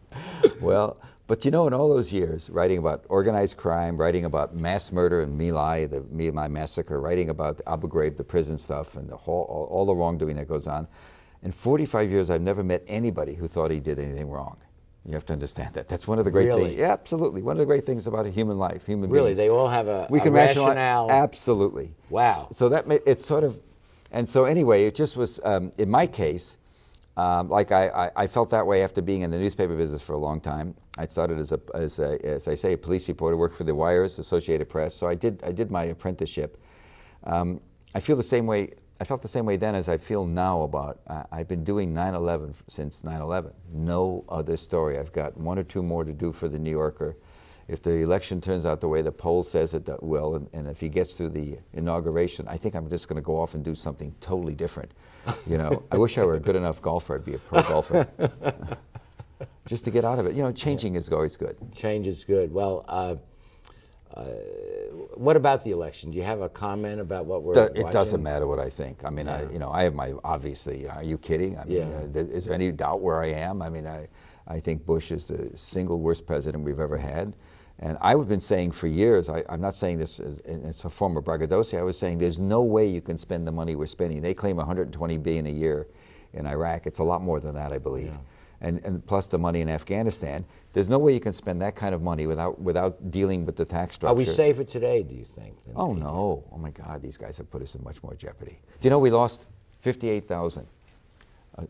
well, 0.60 1.00
but 1.26 1.46
you 1.46 1.50
know, 1.50 1.66
in 1.66 1.72
all 1.72 1.88
those 1.88 2.12
years, 2.12 2.50
writing 2.50 2.76
about 2.76 3.06
organized 3.08 3.56
crime, 3.56 3.96
writing 3.96 4.26
about 4.26 4.54
mass 4.54 4.92
murder 4.92 5.22
in 5.22 5.38
My 5.38 5.50
Lai, 5.50 5.86
the 5.86 6.02
My 6.12 6.28
Lai 6.28 6.48
massacre, 6.48 7.00
writing 7.00 7.30
about 7.30 7.62
Abu 7.66 7.88
Ghraib, 7.88 8.18
the 8.18 8.24
prison 8.24 8.58
stuff, 8.58 8.96
and 8.96 9.08
the 9.08 9.16
whole, 9.16 9.44
all, 9.48 9.64
all 9.70 9.86
the 9.86 9.94
wrongdoing 9.94 10.36
that 10.36 10.48
goes 10.48 10.66
on. 10.66 10.86
In 11.42 11.50
45 11.50 12.10
years, 12.10 12.28
I've 12.28 12.42
never 12.42 12.62
met 12.62 12.82
anybody 12.86 13.34
who 13.34 13.48
thought 13.48 13.70
he 13.70 13.80
did 13.80 13.98
anything 13.98 14.28
wrong. 14.28 14.58
You 15.06 15.12
have 15.12 15.26
to 15.26 15.34
understand 15.34 15.74
that. 15.74 15.86
That's 15.86 16.08
one 16.08 16.18
of 16.18 16.24
the 16.24 16.30
great 16.30 16.46
Really? 16.46 16.68
things. 16.68 16.78
Yeah, 16.78 16.92
absolutely. 16.92 17.42
One 17.42 17.56
of 17.56 17.58
the 17.58 17.66
great 17.66 17.84
things 17.84 18.06
about 18.06 18.24
a 18.24 18.30
human 18.30 18.58
life, 18.58 18.86
human 18.86 19.10
really, 19.10 19.28
beings. 19.28 19.38
they 19.38 19.50
all 19.50 19.68
have 19.68 19.86
a, 19.86 20.06
we 20.08 20.18
a 20.18 20.22
can 20.22 20.32
rationale. 20.32 21.10
Absolutely. 21.10 21.94
Wow. 22.08 22.48
So 22.52 22.70
that 22.70 22.86
it's 23.06 23.24
sort 23.24 23.44
of, 23.44 23.60
and 24.10 24.26
so 24.26 24.44
anyway, 24.44 24.86
it 24.86 24.94
just 24.94 25.16
was. 25.16 25.40
Um, 25.44 25.72
in 25.76 25.90
my 25.90 26.06
case, 26.06 26.56
um, 27.18 27.50
like 27.50 27.70
I, 27.70 27.88
I, 27.88 28.10
I 28.16 28.26
felt 28.26 28.48
that 28.50 28.66
way 28.66 28.82
after 28.82 29.02
being 29.02 29.22
in 29.22 29.30
the 29.30 29.38
newspaper 29.38 29.76
business 29.76 30.00
for 30.00 30.14
a 30.14 30.18
long 30.18 30.40
time. 30.40 30.74
I 30.96 31.06
started 31.06 31.38
as 31.38 31.52
a, 31.52 31.60
as 31.74 31.98
a, 31.98 32.24
as 32.24 32.48
I 32.48 32.54
say, 32.54 32.72
a 32.72 32.78
police 32.78 33.06
reporter, 33.06 33.36
worked 33.36 33.56
for 33.56 33.64
the 33.64 33.74
Wires, 33.74 34.18
Associated 34.18 34.68
Press. 34.68 34.94
So 34.94 35.06
I 35.06 35.14
did, 35.14 35.42
I 35.44 35.52
did 35.52 35.70
my 35.70 35.84
apprenticeship. 35.84 36.56
Um, 37.24 37.60
I 37.94 38.00
feel 38.00 38.16
the 38.16 38.22
same 38.22 38.46
way. 38.46 38.74
I 39.00 39.04
felt 39.04 39.22
the 39.22 39.28
same 39.28 39.44
way 39.44 39.56
then 39.56 39.74
as 39.74 39.88
I 39.88 39.96
feel 39.96 40.24
now 40.24 40.62
about. 40.62 41.00
Uh, 41.06 41.24
I've 41.32 41.48
been 41.48 41.64
doing 41.64 41.92
9/11 41.92 42.54
since 42.68 43.02
9/11. 43.02 43.52
No 43.72 44.24
other 44.28 44.56
story. 44.56 44.98
I've 44.98 45.12
got 45.12 45.36
one 45.36 45.58
or 45.58 45.64
two 45.64 45.82
more 45.82 46.04
to 46.04 46.12
do 46.12 46.32
for 46.32 46.48
the 46.48 46.58
New 46.58 46.70
Yorker. 46.70 47.16
If 47.66 47.82
the 47.82 47.92
election 48.02 48.40
turns 48.40 48.66
out 48.66 48.80
the 48.80 48.88
way 48.88 49.00
the 49.00 49.10
poll 49.10 49.42
says 49.42 49.72
it 49.72 49.88
will, 50.02 50.34
and, 50.36 50.48
and 50.52 50.68
if 50.68 50.80
he 50.80 50.88
gets 50.88 51.14
through 51.14 51.30
the 51.30 51.58
inauguration, 51.72 52.46
I 52.46 52.58
think 52.58 52.74
I'm 52.74 52.88
just 52.88 53.08
going 53.08 53.16
to 53.16 53.22
go 53.22 53.40
off 53.40 53.54
and 53.54 53.64
do 53.64 53.74
something 53.74 54.14
totally 54.20 54.54
different. 54.54 54.92
You 55.46 55.56
know, 55.56 55.82
I 55.90 55.96
wish 55.96 56.18
I 56.18 56.24
were 56.24 56.34
a 56.34 56.40
good 56.40 56.56
enough 56.56 56.82
golfer. 56.82 57.14
I'd 57.14 57.24
be 57.24 57.34
a 57.34 57.38
pro 57.38 57.62
golfer. 57.62 58.06
just 59.66 59.84
to 59.86 59.90
get 59.90 60.04
out 60.04 60.18
of 60.18 60.26
it. 60.26 60.34
You 60.34 60.42
know, 60.42 60.52
changing 60.52 60.94
is 60.94 61.08
always 61.10 61.36
good. 61.36 61.56
Change 61.72 62.06
is 62.06 62.24
good. 62.24 62.52
Well, 62.52 62.84
uh, 62.86 63.16
uh, 64.16 64.22
what 65.14 65.36
about 65.36 65.64
the 65.64 65.70
election? 65.72 66.10
Do 66.10 66.16
you 66.18 66.24
have 66.24 66.40
a 66.40 66.48
comment 66.48 67.00
about 67.00 67.26
what 67.26 67.42
we're 67.42 67.54
Do- 67.54 67.60
watching? 67.62 67.86
It 67.86 67.92
doesn't 67.92 68.22
matter 68.22 68.46
what 68.46 68.58
I 68.58 68.70
think. 68.70 69.04
I 69.04 69.10
mean, 69.10 69.28
I, 69.28 69.50
you 69.50 69.58
know, 69.58 69.70
I 69.70 69.82
have 69.84 69.94
my 69.94 70.12
obviously. 70.24 70.82
You 70.82 70.88
know, 70.88 70.94
are 70.94 71.02
you 71.02 71.18
kidding? 71.18 71.58
I 71.58 71.64
mean, 71.64 71.78
Yeah. 71.78 72.20
uh, 72.20 72.24
is 72.24 72.44
there 72.44 72.54
any 72.54 72.70
doubt 72.70 73.00
where 73.00 73.22
I 73.22 73.28
am? 73.28 73.62
I 73.62 73.68
mean, 73.68 73.86
I, 73.86 74.08
I 74.46 74.60
think 74.60 74.86
Bush 74.86 75.10
is 75.10 75.24
the 75.24 75.50
single 75.56 76.00
worst 76.00 76.26
president 76.26 76.64
we've 76.64 76.80
ever 76.80 76.96
had, 76.98 77.34
and 77.78 77.98
I've 78.00 78.28
been 78.28 78.40
saying 78.40 78.72
for 78.72 78.86
years. 78.86 79.28
I, 79.28 79.42
I'm 79.48 79.60
not 79.60 79.74
saying 79.74 79.98
this 79.98 80.20
as 80.20 80.40
it's 80.44 80.84
a 80.84 80.90
form 80.90 81.16
of 81.16 81.24
braggadocio. 81.24 81.80
I 81.80 81.82
was 81.82 81.98
saying 81.98 82.18
there's 82.18 82.38
no 82.40 82.62
way 82.62 82.86
you 82.86 83.00
can 83.00 83.16
spend 83.16 83.46
the 83.46 83.52
money 83.52 83.74
we're 83.74 83.86
spending. 83.86 84.22
They 84.22 84.34
claim 84.34 84.56
120 84.56 85.18
billion 85.18 85.46
a 85.46 85.50
year 85.50 85.88
in 86.34 86.46
Iraq. 86.46 86.86
It's 86.86 86.98
a 87.00 87.04
lot 87.04 87.22
more 87.22 87.40
than 87.40 87.54
that, 87.54 87.72
I 87.72 87.78
believe. 87.78 88.12
And, 88.64 88.82
and 88.86 89.06
plus 89.06 89.26
the 89.26 89.36
money 89.38 89.60
in 89.60 89.68
Afghanistan. 89.68 90.46
There's 90.72 90.88
no 90.88 90.98
way 90.98 91.12
you 91.12 91.20
can 91.20 91.34
spend 91.34 91.60
that 91.60 91.76
kind 91.76 91.94
of 91.94 92.00
money 92.00 92.26
without 92.26 92.58
without 92.58 93.10
dealing 93.10 93.44
with 93.44 93.56
the 93.56 93.64
tax 93.66 93.96
structure. 93.96 94.14
Are 94.14 94.16
we 94.16 94.24
safer 94.24 94.64
today, 94.64 95.02
do 95.02 95.14
you 95.14 95.24
think? 95.24 95.54
Oh 95.76 95.92
no! 95.92 96.44
Oh 96.50 96.56
my 96.56 96.70
God! 96.70 97.02
These 97.02 97.18
guys 97.18 97.36
have 97.36 97.50
put 97.50 97.60
us 97.60 97.74
in 97.74 97.84
much 97.84 98.02
more 98.02 98.14
jeopardy. 98.14 98.58
Do 98.80 98.86
you 98.86 98.90
know 98.90 98.98
we 98.98 99.10
lost 99.10 99.46
58,000 99.82 100.66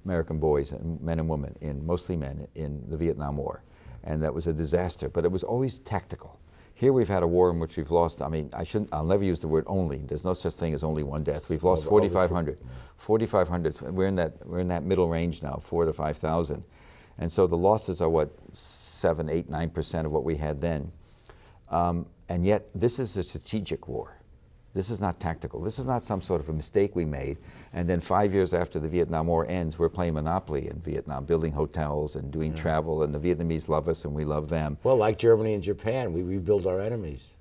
American 0.04 0.38
boys 0.38 0.70
and 0.70 1.00
men 1.00 1.18
and 1.18 1.28
women, 1.28 1.56
in 1.60 1.84
mostly 1.84 2.16
men, 2.16 2.46
in 2.54 2.84
the 2.88 2.96
Vietnam 2.96 3.38
War, 3.38 3.64
and 4.04 4.22
that 4.22 4.32
was 4.32 4.46
a 4.46 4.52
disaster. 4.52 5.08
But 5.08 5.24
it 5.24 5.32
was 5.32 5.42
always 5.42 5.80
tactical. 5.80 6.38
Here 6.76 6.92
we've 6.92 7.08
had 7.08 7.22
a 7.24 7.26
war 7.26 7.50
in 7.50 7.58
which 7.58 7.76
we've 7.76 7.90
lost. 7.90 8.22
I 8.22 8.28
mean, 8.28 8.50
I 8.54 8.64
shouldn't. 8.64 8.90
I'll 8.92 9.04
never 9.04 9.24
use 9.24 9.40
the 9.40 9.48
word 9.48 9.64
only. 9.66 9.98
There's 9.98 10.24
no 10.24 10.34
such 10.34 10.54
thing 10.54 10.74
as 10.74 10.84
only 10.84 11.02
one 11.02 11.24
death. 11.24 11.48
We've 11.48 11.62
lost 11.64 11.86
Over- 11.86 12.04
over 12.04 12.08
4,500. 12.08 12.58
4,500. 12.96 13.80
We're 13.92 14.06
in 14.06 14.16
that. 14.16 14.46
We're 14.46 14.60
in 14.60 14.68
that 14.68 14.84
middle 14.84 15.08
range 15.08 15.42
now, 15.42 15.58
four 15.60 15.84
to 15.84 15.92
5,000, 15.92 16.64
and 17.18 17.30
so 17.30 17.46
the 17.46 17.56
losses 17.56 18.00
are 18.00 18.08
what 18.08 18.30
seven, 18.52 19.28
eight, 19.28 19.48
nine 19.48 19.70
percent 19.70 20.06
of 20.06 20.12
what 20.12 20.24
we 20.24 20.36
had 20.36 20.60
then. 20.60 20.92
Um, 21.70 22.06
and 22.28 22.44
yet, 22.44 22.68
this 22.74 22.98
is 22.98 23.16
a 23.16 23.22
strategic 23.22 23.86
war. 23.88 24.16
This 24.74 24.90
is 24.90 25.00
not 25.00 25.20
tactical. 25.20 25.60
This 25.60 25.78
is 25.78 25.86
not 25.86 26.02
some 26.02 26.20
sort 26.20 26.40
of 26.40 26.48
a 26.48 26.52
mistake 26.52 26.96
we 26.96 27.04
made. 27.04 27.38
And 27.72 27.88
then 27.88 28.00
five 28.00 28.34
years 28.34 28.52
after 28.52 28.80
the 28.80 28.88
Vietnam 28.88 29.28
War 29.28 29.46
ends, 29.48 29.78
we're 29.78 29.88
playing 29.88 30.14
Monopoly 30.14 30.68
in 30.68 30.80
Vietnam, 30.80 31.24
building 31.24 31.52
hotels 31.52 32.16
and 32.16 32.32
doing 32.32 32.52
travel, 32.54 33.04
and 33.04 33.14
the 33.14 33.20
Vietnamese 33.20 33.68
love 33.68 33.88
us 33.88 34.04
and 34.04 34.12
we 34.12 34.24
love 34.24 34.48
them. 34.48 34.76
Well, 34.82 34.96
like 34.96 35.16
Germany 35.16 35.54
and 35.54 35.62
Japan, 35.62 36.12
we 36.12 36.22
rebuild 36.22 36.66
our 36.66 36.80
enemies. 36.80 37.36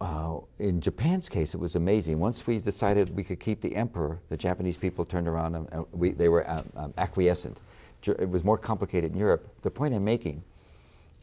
Uh, 0.00 0.38
in 0.58 0.80
Japan's 0.80 1.28
case, 1.28 1.54
it 1.54 1.60
was 1.60 1.74
amazing. 1.76 2.18
Once 2.18 2.46
we 2.46 2.58
decided 2.58 3.14
we 3.14 3.24
could 3.24 3.40
keep 3.40 3.60
the 3.60 3.76
emperor, 3.76 4.20
the 4.28 4.36
Japanese 4.36 4.76
people 4.76 5.04
turned 5.04 5.28
around 5.28 5.54
and 5.54 5.86
we, 5.92 6.10
they 6.12 6.28
were 6.28 6.48
um, 6.50 6.64
um, 6.76 6.94
acquiescent. 6.98 7.58
It 8.14 8.28
was 8.28 8.44
more 8.44 8.58
complicated 8.58 9.12
in 9.12 9.18
Europe. 9.18 9.48
The 9.62 9.70
point 9.70 9.94
I'm 9.94 10.04
making 10.04 10.42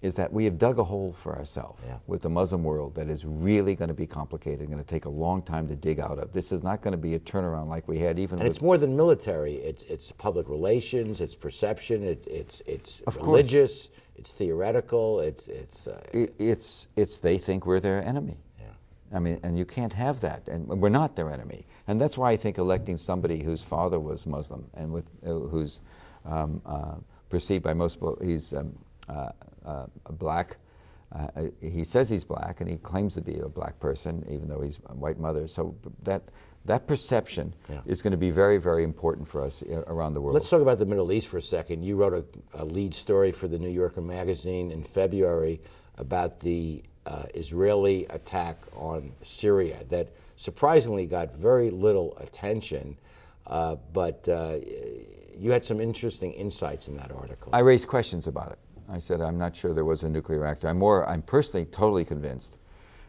is 0.01 0.15
that 0.15 0.33
we 0.33 0.43
have 0.43 0.57
dug 0.57 0.79
a 0.79 0.83
hole 0.83 1.13
for 1.13 1.33
ourselves 1.37 1.81
Yeah. 1.87 1.97
with 2.07 2.21
the 2.21 2.29
Muslim 2.29 2.61
world 2.63 2.93
that 2.95 3.07
is 3.07 3.23
really 3.25 3.73
going 3.73 3.87
to 3.87 3.93
be 3.93 4.05
complicated, 4.05 4.59
and 4.59 4.69
going 4.69 4.83
to 4.83 4.87
take 4.89 5.05
a 5.05 5.09
long 5.09 5.41
time 5.41 5.69
to 5.69 5.77
dig 5.77 5.97
out 6.01 6.19
of. 6.19 6.33
This 6.33 6.51
is 6.51 6.61
not 6.61 6.81
going 6.81 6.91
to 6.91 6.97
be 6.97 7.13
a 7.15 7.19
turnaround 7.19 7.69
like 7.69 7.87
we 7.87 7.99
had 7.99 8.19
even 8.19 8.39
And 8.39 8.47
it's 8.47 8.61
more 8.61 8.77
than 8.77 8.97
military. 8.97 9.53
It's 9.55 9.83
it's 9.83 10.11
public 10.11 10.49
relations. 10.49 11.21
It's 11.21 11.35
perception. 11.35 12.03
It, 12.03 12.27
it's 12.27 12.61
it's 12.65 12.99
Of 13.07 13.15
course. 13.17 13.27
religious. 13.27 13.89
It's 14.17 14.31
theoretical. 14.33 15.21
It's 15.21 15.47
it's. 15.47 15.87
Uh, 15.87 16.01
it, 16.11 16.33
it's 16.37 16.89
it's 16.97 17.19
they 17.19 17.37
think 17.37 17.65
we're 17.65 17.79
their 17.79 18.03
enemy. 18.03 18.37
yeah. 18.59 19.15
I 19.17 19.19
mean, 19.19 19.39
and 19.41 19.57
you 19.57 19.63
can't 19.65 19.93
have 19.93 20.19
that, 20.19 20.49
and 20.49 20.67
we're 20.67 20.89
not 20.89 21.15
their 21.15 21.31
enemy, 21.31 21.65
and 21.87 21.99
that's 22.01 22.17
why 22.17 22.31
I 22.31 22.35
think 22.37 22.57
electing 22.57 22.97
somebody 22.97 23.41
whose 23.41 23.63
father 23.63 23.99
was 24.01 24.27
Muslim 24.27 24.65
and 24.73 24.91
with 24.91 25.09
uh, 25.25 25.29
who's 25.49 25.79
um, 26.25 26.61
uh, 26.65 26.95
perceived 27.29 27.63
by 27.63 27.73
most 27.73 27.95
people, 27.95 28.17
he's 28.21 28.53
um, 28.53 28.75
uh, 29.09 29.29
uh, 29.65 29.85
black. 30.11 30.57
Uh, 31.11 31.27
he 31.61 31.83
says 31.83 32.09
he's 32.09 32.23
black, 32.23 32.59
and 32.59 32.69
he 32.69 32.77
claims 32.77 33.13
to 33.13 33.21
be 33.21 33.37
a 33.37 33.47
black 33.47 33.79
person, 33.79 34.25
even 34.29 34.47
though 34.47 34.61
he's 34.61 34.79
a 34.87 34.95
white 34.95 35.19
mother. 35.19 35.47
So 35.47 35.75
that 36.03 36.23
that 36.65 36.87
perception 36.87 37.53
Yeah. 37.69 37.81
is 37.85 38.01
going 38.01 38.11
to 38.11 38.17
be 38.17 38.31
very, 38.31 38.57
very 38.57 38.83
important 38.83 39.27
for 39.27 39.41
us 39.43 39.61
uh, 39.63 39.83
around 39.87 40.13
the 40.13 40.21
world. 40.21 40.33
Let's 40.33 40.49
talk 40.49 40.61
about 40.61 40.79
the 40.79 40.85
Middle 40.85 41.11
East 41.11 41.27
for 41.27 41.37
a 41.37 41.41
second. 41.41 41.83
You 41.83 41.97
wrote 41.97 42.13
a, 42.13 42.61
a 42.61 42.65
lead 42.65 42.93
story 42.93 43.31
for 43.33 43.49
the 43.49 43.59
New 43.59 43.69
Yorker 43.69 44.01
magazine 44.01 44.71
in 44.71 44.81
February 44.81 45.61
about 45.97 46.39
the 46.39 46.81
uh, 47.05 47.23
Israeli 47.33 48.05
attack 48.09 48.57
on 48.77 49.11
Syria 49.23 49.83
that 49.89 50.07
surprisingly 50.37 51.05
got 51.05 51.35
very 51.35 51.69
little 51.69 52.17
attention, 52.21 52.97
uh, 53.45 53.75
but 53.91 54.27
uh, 54.29 54.55
you 55.43 55.51
had 55.51 55.65
some 55.65 55.81
interesting 55.81 56.31
insights 56.31 56.87
in 56.87 56.95
that 56.95 57.11
article. 57.11 57.49
I 57.51 57.59
raised 57.59 57.89
questions 57.89 58.27
about 58.27 58.53
it. 58.53 58.59
I 58.89 58.97
said 58.97 59.19
I'm 59.19 59.37
not 59.37 59.53
sure 59.53 59.73
there 59.73 59.83
was 59.83 60.03
a 60.03 60.09
nuclear 60.09 60.39
reactor. 60.39 60.69
I'm 60.69 60.79
more. 60.79 61.05
I'm 61.07 61.21
personally 61.21 61.65
totally 61.65 62.05
convinced, 62.05 62.59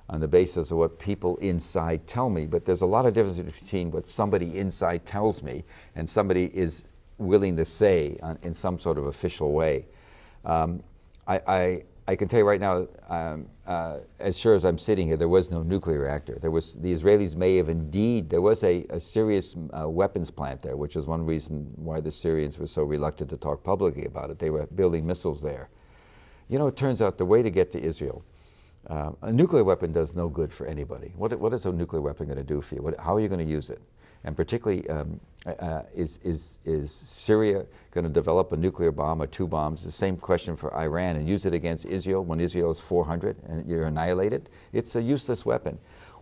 on 0.09 0.19
the 0.19 0.27
basis 0.27 0.73
of 0.73 0.79
what 0.79 0.99
people 0.99 1.37
inside 1.37 2.09
tell 2.09 2.29
me. 2.29 2.47
But 2.47 2.65
there's 2.65 2.83
a 2.83 2.87
lot 2.87 3.07
of 3.07 3.15
difference 3.15 3.39
between 3.39 3.93
what 3.93 4.09
somebody 4.09 4.59
inside 4.59 5.07
tells 5.07 5.45
me 5.45 5.63
and 5.95 6.11
somebody 6.11 6.47
is 6.57 6.87
willing 7.19 7.57
to 7.57 7.65
say 7.65 8.19
on, 8.21 8.37
in 8.43 8.53
some 8.53 8.81
sort 8.81 8.99
of 8.99 9.07
official 9.07 9.53
way. 9.53 9.87
Um, 10.45 10.83
I, 11.29 11.41
I 11.47 11.83
I 12.07 12.17
can 12.17 12.29
tell 12.29 12.41
you 12.41 12.47
right 12.47 12.61
now, 12.61 12.87
um, 13.09 13.49
uh, 13.67 14.01
as 14.21 14.39
sure 14.39 14.55
as 14.55 14.65
I'm 14.65 14.77
sitting 14.77 15.07
here, 15.07 15.17
there 15.17 15.29
was 15.29 15.51
no 15.51 15.63
nuclear 15.63 16.01
reactor. 16.01 16.37
There 16.39 16.51
was 16.51 16.75
the 16.75 16.93
Israelis 16.93 17.35
may 17.35 17.57
have 17.57 17.71
indeed 17.71 18.29
there 18.29 18.43
was 18.43 18.63
a, 18.63 18.85
a 18.91 19.01
serious 19.01 19.57
uh, 19.73 19.89
weapons 19.89 20.31
plant 20.31 20.61
there, 20.61 20.77
which 20.77 20.97
is 20.97 21.07
one 21.07 21.25
reason 21.25 21.73
why 21.77 22.01
the 22.01 22.11
Syrians 22.11 22.59
were 22.59 22.67
so 22.67 22.83
reluctant 22.83 23.31
to 23.31 23.39
talk 23.39 23.65
publicly 23.65 24.05
about 24.05 24.29
it. 24.29 24.39
They 24.39 24.51
were 24.51 24.67
building 24.67 25.07
missiles 25.07 25.41
there. 25.41 25.71
You 26.49 26.59
know, 26.59 26.67
it 26.67 26.77
turns 26.77 27.01
out 27.01 27.17
the 27.17 27.25
way 27.25 27.43
to 27.43 27.49
get 27.49 27.71
to 27.73 27.81
Israel, 27.81 28.23
uh, 28.89 29.13
a 29.23 29.33
nuclear 29.33 29.65
weapon 29.65 29.93
does 29.93 30.15
no 30.15 30.29
good 30.29 30.53
for 30.53 30.67
anybody. 30.67 31.15
What, 31.17 31.39
what 31.41 31.55
is 31.55 31.65
a 31.65 31.73
nuclear 31.73 32.03
weapon 32.03 32.27
going 32.27 32.37
to 32.37 32.45
do 32.45 32.61
for 32.61 32.75
you? 32.75 32.83
What, 32.83 33.01
how 33.01 33.15
are 33.17 33.21
you 33.21 33.29
going 33.29 33.45
to 33.45 33.51
use 33.51 33.71
it? 33.71 33.81
And 34.25 34.37
particularly, 34.37 34.89
um, 34.89 35.21
uh, 35.47 35.83
is, 35.95 36.19
is, 36.25 36.59
is 36.65 36.91
Syria 36.91 37.67
going 37.91 38.05
to 38.05 38.11
develop 38.11 38.53
a 38.53 38.57
nuclear 38.57 38.91
bomb 38.91 39.21
or 39.21 39.27
two 39.27 39.47
bombs? 39.47 39.85
The 39.85 39.93
same 39.93 40.17
question 40.17 40.57
for 40.57 40.75
Iran 40.75 41.17
and 41.17 41.29
use 41.29 41.45
it 41.45 41.53
against 41.53 41.85
Israel 41.85 42.25
when 42.25 42.41
Israel 42.41 42.71
is 42.71 42.81
400 42.81 43.37
and 43.47 43.69
you're 43.69 43.85
annihilated? 43.85 44.49
It's 44.73 44.97
a 44.97 45.03
useless 45.03 45.45
weapon. 45.45 45.79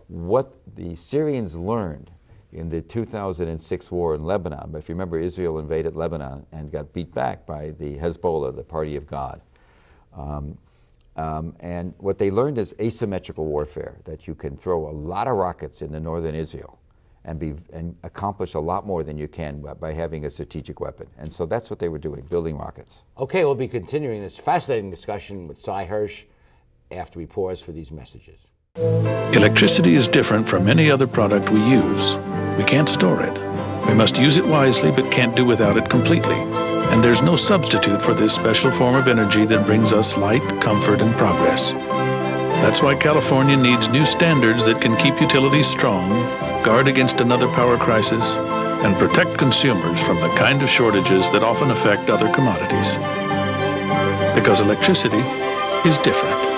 What 0.09 0.55
the 0.75 0.95
Syrians 0.95 1.55
learned 1.55 2.11
in 2.51 2.67
the 2.67 2.81
2006 2.81 3.91
war 3.91 4.13
in 4.13 4.25
Lebanon, 4.25 4.75
if 4.75 4.89
you 4.89 4.95
remember, 4.95 5.17
Israel 5.17 5.57
invaded 5.57 5.95
Lebanon 5.95 6.45
and 6.51 6.69
got 6.69 6.91
beat 6.91 7.13
back 7.13 7.45
by 7.45 7.69
the 7.71 7.97
Hezbollah, 7.97 8.55
the 8.55 8.63
Party 8.63 8.97
of 8.97 9.07
God. 9.07 9.41
Um, 10.15 10.57
um, 11.15 11.55
and 11.61 11.93
what 11.97 12.17
they 12.17 12.29
learned 12.29 12.57
is 12.57 12.75
asymmetrical 12.81 13.45
warfare, 13.45 13.97
that 14.03 14.27
you 14.27 14.35
can 14.35 14.57
throw 14.57 14.89
a 14.89 14.91
lot 14.91 15.27
of 15.27 15.35
rockets 15.35 15.81
into 15.81 15.99
northern 15.99 16.35
Israel 16.35 16.79
and, 17.25 17.39
be, 17.39 17.53
and 17.71 17.95
accomplish 18.03 18.53
a 18.53 18.59
lot 18.59 18.85
more 18.85 19.03
than 19.03 19.17
you 19.17 19.27
can 19.27 19.61
by- 19.61 19.73
by 19.73 19.93
having 19.93 20.25
a 20.25 20.29
strategic 20.29 20.79
weapon. 20.79 21.07
And 21.17 21.31
so 21.31 21.45
that's 21.45 21.69
what 21.69 21.79
they 21.79 21.89
were 21.89 21.97
doing, 21.99 22.25
building 22.29 22.57
rockets. 22.57 23.03
Okay, 23.17 23.45
we'll 23.45 23.55
be 23.55 23.67
continuing 23.67 24.21
this 24.21 24.37
fascinating 24.37 24.89
discussion 24.89 25.47
with 25.47 25.61
Sy 25.61 25.85
Hersh 25.85 26.23
after 26.91 27.19
we 27.19 27.25
pause 27.25 27.61
for 27.61 27.71
these 27.71 27.91
messages. 27.91 28.49
Electricity 29.33 29.95
is 29.95 30.07
different 30.07 30.47
from 30.49 30.67
any 30.67 30.89
other 30.89 31.07
product 31.07 31.49
we 31.49 31.61
use. 31.63 32.17
We 32.57 32.63
can't 32.63 32.89
store 32.89 33.21
it. 33.21 33.37
We 33.87 33.93
must 33.93 34.17
use 34.17 34.37
it 34.37 34.45
wisely, 34.45 34.91
but 34.91 35.11
can't 35.11 35.35
do 35.35 35.45
without 35.45 35.77
it 35.77 35.89
completely. 35.89 36.35
And 36.91 37.03
there's 37.03 37.21
no 37.21 37.35
substitute 37.35 38.01
for 38.01 38.13
this 38.13 38.33
special 38.35 38.71
form 38.71 38.95
of 38.95 39.07
energy 39.07 39.45
that 39.45 39.65
brings 39.65 39.93
us 39.93 40.17
light, 40.17 40.43
comfort, 40.61 41.01
and 41.01 41.15
progress. 41.15 41.73
That's 42.61 42.81
why 42.81 42.95
California 42.95 43.57
needs 43.57 43.89
new 43.89 44.05
standards 44.05 44.65
that 44.65 44.81
can 44.81 44.95
keep 44.97 45.19
utilities 45.19 45.67
strong, 45.67 46.09
guard 46.63 46.87
against 46.87 47.21
another 47.21 47.47
power 47.49 47.77
crisis, 47.77 48.37
and 48.37 48.97
protect 48.97 49.37
consumers 49.37 50.01
from 50.01 50.19
the 50.19 50.29
kind 50.29 50.61
of 50.61 50.69
shortages 50.69 51.31
that 51.31 51.43
often 51.43 51.71
affect 51.71 52.09
other 52.09 52.31
commodities. 52.31 52.97
Because 54.33 54.61
electricity 54.61 55.23
is 55.87 55.97
different. 55.99 56.53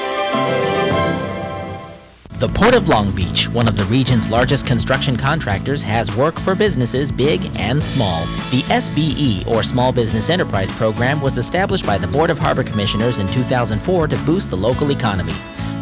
The 2.37 2.49
Port 2.49 2.75
of 2.75 2.87
Long 2.89 3.11
Beach, 3.15 3.49
one 3.49 3.67
of 3.67 3.77
the 3.77 3.85
region's 3.85 4.29
largest 4.29 4.67
construction 4.67 5.15
contractors, 5.15 5.81
has 5.81 6.15
work 6.15 6.37
for 6.37 6.53
businesses 6.53 7.11
big 7.11 7.49
and 7.55 7.81
small. 7.81 8.25
The 8.51 8.61
SBE, 8.67 9.47
or 9.47 9.63
Small 9.63 9.91
Business 9.91 10.29
Enterprise 10.29 10.71
Program, 10.73 11.21
was 11.21 11.37
established 11.37 11.85
by 11.85 11.97
the 11.97 12.07
Board 12.07 12.29
of 12.29 12.37
Harbor 12.37 12.63
Commissioners 12.63 13.19
in 13.19 13.27
2004 13.29 14.07
to 14.09 14.17
boost 14.25 14.49
the 14.49 14.57
local 14.57 14.91
economy. 14.91 15.33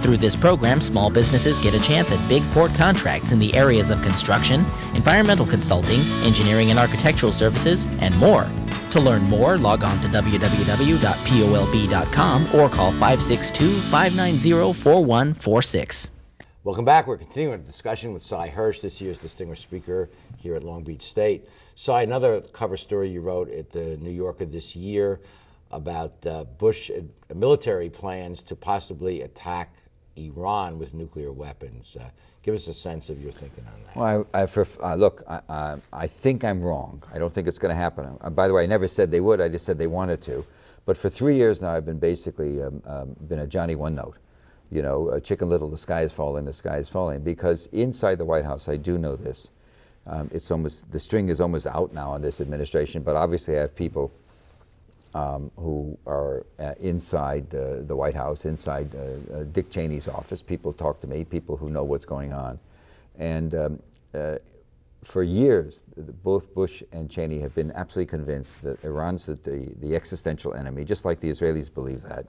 Through 0.04 0.18
this 0.18 0.36
program, 0.36 0.82
small 0.82 1.10
businesses 1.10 1.58
get 1.60 1.74
a 1.74 1.80
chance 1.80 2.12
at 2.12 2.28
big 2.28 2.44
port 2.52 2.76
contracts 2.76 3.32
in 3.32 3.40
the 3.40 3.54
areas 3.56 3.90
of 3.90 4.02
construction, 4.02 4.66
environmental 4.96 5.46
consulting, 5.46 6.02
engineering 6.26 6.72
and 6.72 6.80
architectural 6.80 7.32
services, 7.32 7.86
and 8.02 8.14
more. 8.18 8.46
To 8.92 9.00
learn 9.00 9.24
more, 9.24 9.58
log 9.58 9.86
on 9.86 9.98
to 10.02 10.10
www.polb.com 10.10 11.00
or 12.44 12.68
call 12.68 12.92
562 12.92 13.70
590 13.70 14.74
4146. 14.74 16.12
Welcome 16.66 16.84
back. 16.84 17.08
We're 17.08 17.16
continuing 17.18 17.54
a 17.54 17.60
discussion 17.60 18.14
with 18.14 18.24
Sy 18.24 18.50
Hersh, 18.50 18.82
this 18.82 19.00
year's 19.00 19.20
distinguished 19.20 19.64
speaker 19.64 20.10
here 20.36 20.56
at 20.56 20.66
Long 20.66 20.84
Beach 20.84 21.04
State. 21.04 21.48
Sy, 21.76 22.02
another 22.02 22.42
cover 22.42 22.76
story 22.76 23.08
you 23.08 23.22
wrote 23.22 23.50
at 23.50 23.70
the 23.70 23.96
New 24.02 24.12
Yorker 24.12 24.44
this 24.44 24.76
year 24.76 25.22
about 25.72 26.26
uh, 26.28 26.44
Bush 26.44 26.92
uh, 26.92 27.04
military 27.34 27.90
plans 27.90 28.44
to 28.44 28.58
possibly 28.58 29.22
attack 29.22 29.78
Iran 30.16 30.80
with 30.80 30.94
nuclear 30.94 31.32
weapons. 31.32 31.98
Uh, 32.00 32.04
give 32.42 32.54
us 32.56 32.68
a 32.68 32.74
sense 32.74 33.10
of 33.10 33.22
your 33.22 33.32
thinking 33.32 33.66
on 33.66 33.84
that. 33.86 33.96
Well, 33.96 34.28
I, 34.34 34.44
I, 34.44 34.46
for, 34.46 34.66
uh, 34.82 34.96
look, 34.96 35.24
I, 35.28 35.78
I, 35.92 36.08
think 36.08 36.44
I'm 36.44 36.62
wrong. 36.62 37.04
I 37.14 37.18
don't 37.18 37.34
think 37.34 37.48
it's 37.48 37.58
going 37.58 37.74
to 37.74 37.76
happen. 37.76 38.18
Uh, 38.22 38.30
by 38.30 38.48
the 38.48 38.54
way, 38.54 38.64
I 38.64 38.66
never 38.68 38.88
said 38.88 39.12
they 39.12 39.22
would. 39.22 39.42
I 39.42 39.48
just 39.48 39.66
said 39.66 39.78
they 39.78 39.88
wanted 39.88 40.22
to. 40.24 40.46
But 40.86 40.98
for 40.98 41.10
three 41.10 41.36
years 41.36 41.62
now, 41.62 41.74
I've 41.74 41.86
been 41.86 42.00
basically 42.00 42.62
um, 42.62 42.82
um, 42.86 43.16
been 43.28 43.40
a 43.40 43.48
Johnny 43.48 43.76
One 43.76 43.96
Note. 43.96 44.18
You 44.70 44.82
know, 44.82 45.20
Chicken 45.20 45.50
Little, 45.50 45.70
the 45.70 45.78
sky 45.78 46.02
is 46.02 46.12
falling, 46.12 46.46
the 46.46 46.54
sky 46.54 46.78
is 46.78 46.90
falling. 46.90 47.22
Because 47.22 47.68
inside 47.68 48.18
the 48.18 48.26
White 48.26 48.46
House, 48.46 48.68
I 48.68 48.78
do 48.78 48.98
know 48.98 49.16
this. 49.16 49.50
Um, 50.06 50.30
it's 50.34 50.52
almost 50.52 50.92
the 50.92 51.00
string 51.00 51.30
is 51.30 51.40
almost 51.40 51.68
out 51.68 51.94
now 51.94 52.12
on 52.12 52.22
this 52.22 52.42
administration. 52.42 53.04
But 53.04 53.16
obviously, 53.16 53.58
I 53.58 53.62
have 53.62 53.76
people 53.76 54.12
um, 55.16 55.52
who 55.58 55.98
are 56.06 56.46
uh, 56.60 56.74
inside 56.80 57.54
uh, 57.54 57.82
the 57.82 57.96
White 57.96 58.16
House, 58.16 58.46
inside 58.46 58.90
uh, 58.96 59.00
uh, 59.36 59.44
Dick 59.44 59.70
Cheney's 59.70 60.08
office. 60.08 60.42
People 60.42 60.74
talk 60.74 61.02
to 61.02 61.08
me, 61.08 61.24
people 61.24 61.58
who 61.58 61.70
know 61.70 61.84
what's 61.84 62.06
going 62.06 62.34
on. 62.34 62.60
And 63.18 63.54
um, 63.54 63.80
uh, 64.14 64.38
for 65.04 65.22
years, 65.22 65.84
both 66.24 66.54
Bush 66.54 66.82
and 66.92 67.10
Cheney 67.10 67.40
have 67.40 67.54
been 67.54 67.72
absolutely 67.72 68.10
convinced 68.10 68.62
that 68.64 68.84
Iran's 68.84 69.26
the, 69.26 69.74
the, 69.80 69.96
existential 69.96 70.54
enemy, 70.54 70.86
just 70.86 71.06
like 71.06 71.20
the 71.20 71.30
Israelis 71.30 71.72
believe 71.74 72.02
that, 72.04 72.26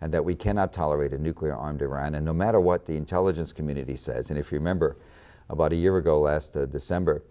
and 0.00 0.12
that 0.12 0.24
we 0.24 0.34
cannot 0.34 0.72
tolerate 0.72 1.12
a 1.12 1.18
nuclear 1.18 1.54
armed 1.54 1.82
Iran. 1.82 2.14
And 2.14 2.24
no 2.24 2.32
matter 2.32 2.58
what 2.58 2.86
the 2.86 2.96
intelligence 2.96 3.52
community 3.52 3.96
says, 3.96 4.30
and 4.30 4.38
if 4.38 4.50
you 4.50 4.58
remember, 4.58 4.96
about 5.48 5.72
a 5.72 5.76
year 5.76 5.96
ago, 5.96 6.20
last 6.20 6.56
uh, 6.56 6.66
December, 6.66 7.22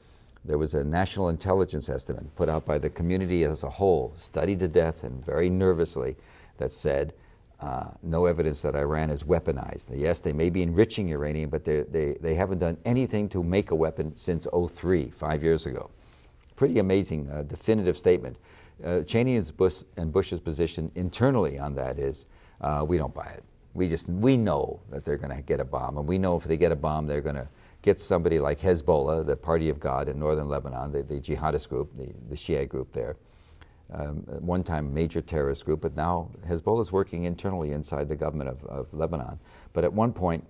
there 0.45 0.58
was 0.58 0.73
a 0.73 0.84
national 0.84 1.29
intelligence 1.29 1.89
estimate 1.89 2.36
put 2.36 2.49
out 2.49 2.65
by 2.65 2.77
the 2.77 2.89
community 2.89 3.43
as 3.43 3.63
a 3.63 3.69
whole, 3.69 4.13
studied 4.15 4.60
to 4.60 4.67
death 4.67 5.03
and 5.03 5.25
very 5.25 5.49
nervously, 5.49 6.15
that 6.58 6.71
said 6.71 7.13
uh, 7.60 7.86
no 8.03 8.25
evidence 8.25 8.62
that 8.62 8.75
Iran 8.75 9.10
is 9.10 9.23
weaponized. 9.23 9.89
Yes, 9.93 10.19
they 10.19 10.34
may 10.34 10.49
be 10.49 10.62
enriching 10.62 11.08
uranium, 11.08 11.49
but 11.49 11.63
they, 11.63 11.81
they, 11.81 12.17
they 12.21 12.36
haven't 12.36 12.60
done 12.60 12.77
anything 12.86 13.27
to 13.29 13.43
make 13.43 13.71
a 13.71 13.75
weapon 13.75 14.15
since 14.17 14.45
03, 14.53 15.10
five 15.10 15.41
years 15.41 15.65
ago. 15.65 15.89
Pretty 16.55 16.79
amazing, 16.79 17.29
uh, 17.29 17.43
definitive 17.43 17.97
statement. 17.97 18.38
Uh, 18.84 19.01
Cheney 19.01 19.38
and, 19.38 19.58
Bush, 19.58 19.84
and 19.97 20.12
Bush's 20.12 20.39
position 20.39 20.91
internally 20.95 21.58
on 21.58 21.73
that 21.73 21.97
is 21.97 22.25
uh, 22.62 22.86
we 22.88 22.97
don't 22.97 23.13
buy 23.13 23.27
it. 23.27 23.43
We 23.73 23.89
just 23.89 24.08
we 24.08 24.38
know 24.38 24.79
that 24.89 25.03
they're 25.03 25.17
going 25.17 25.36
to 25.36 25.41
get 25.41 25.60
a 25.60 25.65
bomb, 25.65 25.97
and 25.97 26.08
we 26.08 26.17
know 26.17 26.38
if 26.38 26.45
they 26.45 26.55
get 26.55 26.71
a 26.71 26.77
bomb, 26.77 27.08
they're 27.08 27.21
going 27.21 27.36
to 27.36 27.47
get 27.85 27.99
somebody 27.99 28.39
like 28.39 28.59
Hezbollah, 28.59 29.27
the 29.27 29.37
Party 29.37 29.69
of 29.69 29.79
God 29.79 30.09
in 30.09 30.17
northern 30.17 30.49
Lebanon, 30.49 30.91
the, 30.91 31.03
the 31.03 31.19
jihadist 31.21 31.69
group, 31.69 31.95
the, 31.95 32.09
the 32.27 32.35
Shia 32.35 32.67
group 32.67 32.91
there. 32.91 33.15
Um, 33.93 34.15
one 34.41 34.63
time 34.63 34.91
major 34.91 35.21
terrorist 35.21 35.63
group, 35.63 35.81
but 35.81 35.95
now 35.95 36.31
Hezbollah 36.47 36.81
is 36.81 36.91
working 36.91 37.25
internally 37.25 37.71
inside 37.71 38.09
the 38.09 38.15
government 38.15 38.49
of, 38.49 38.65
of 38.65 38.91
Lebanon. 38.91 39.39
But 39.73 39.83
at 39.83 39.93
one 39.93 40.11
point, 40.11 40.43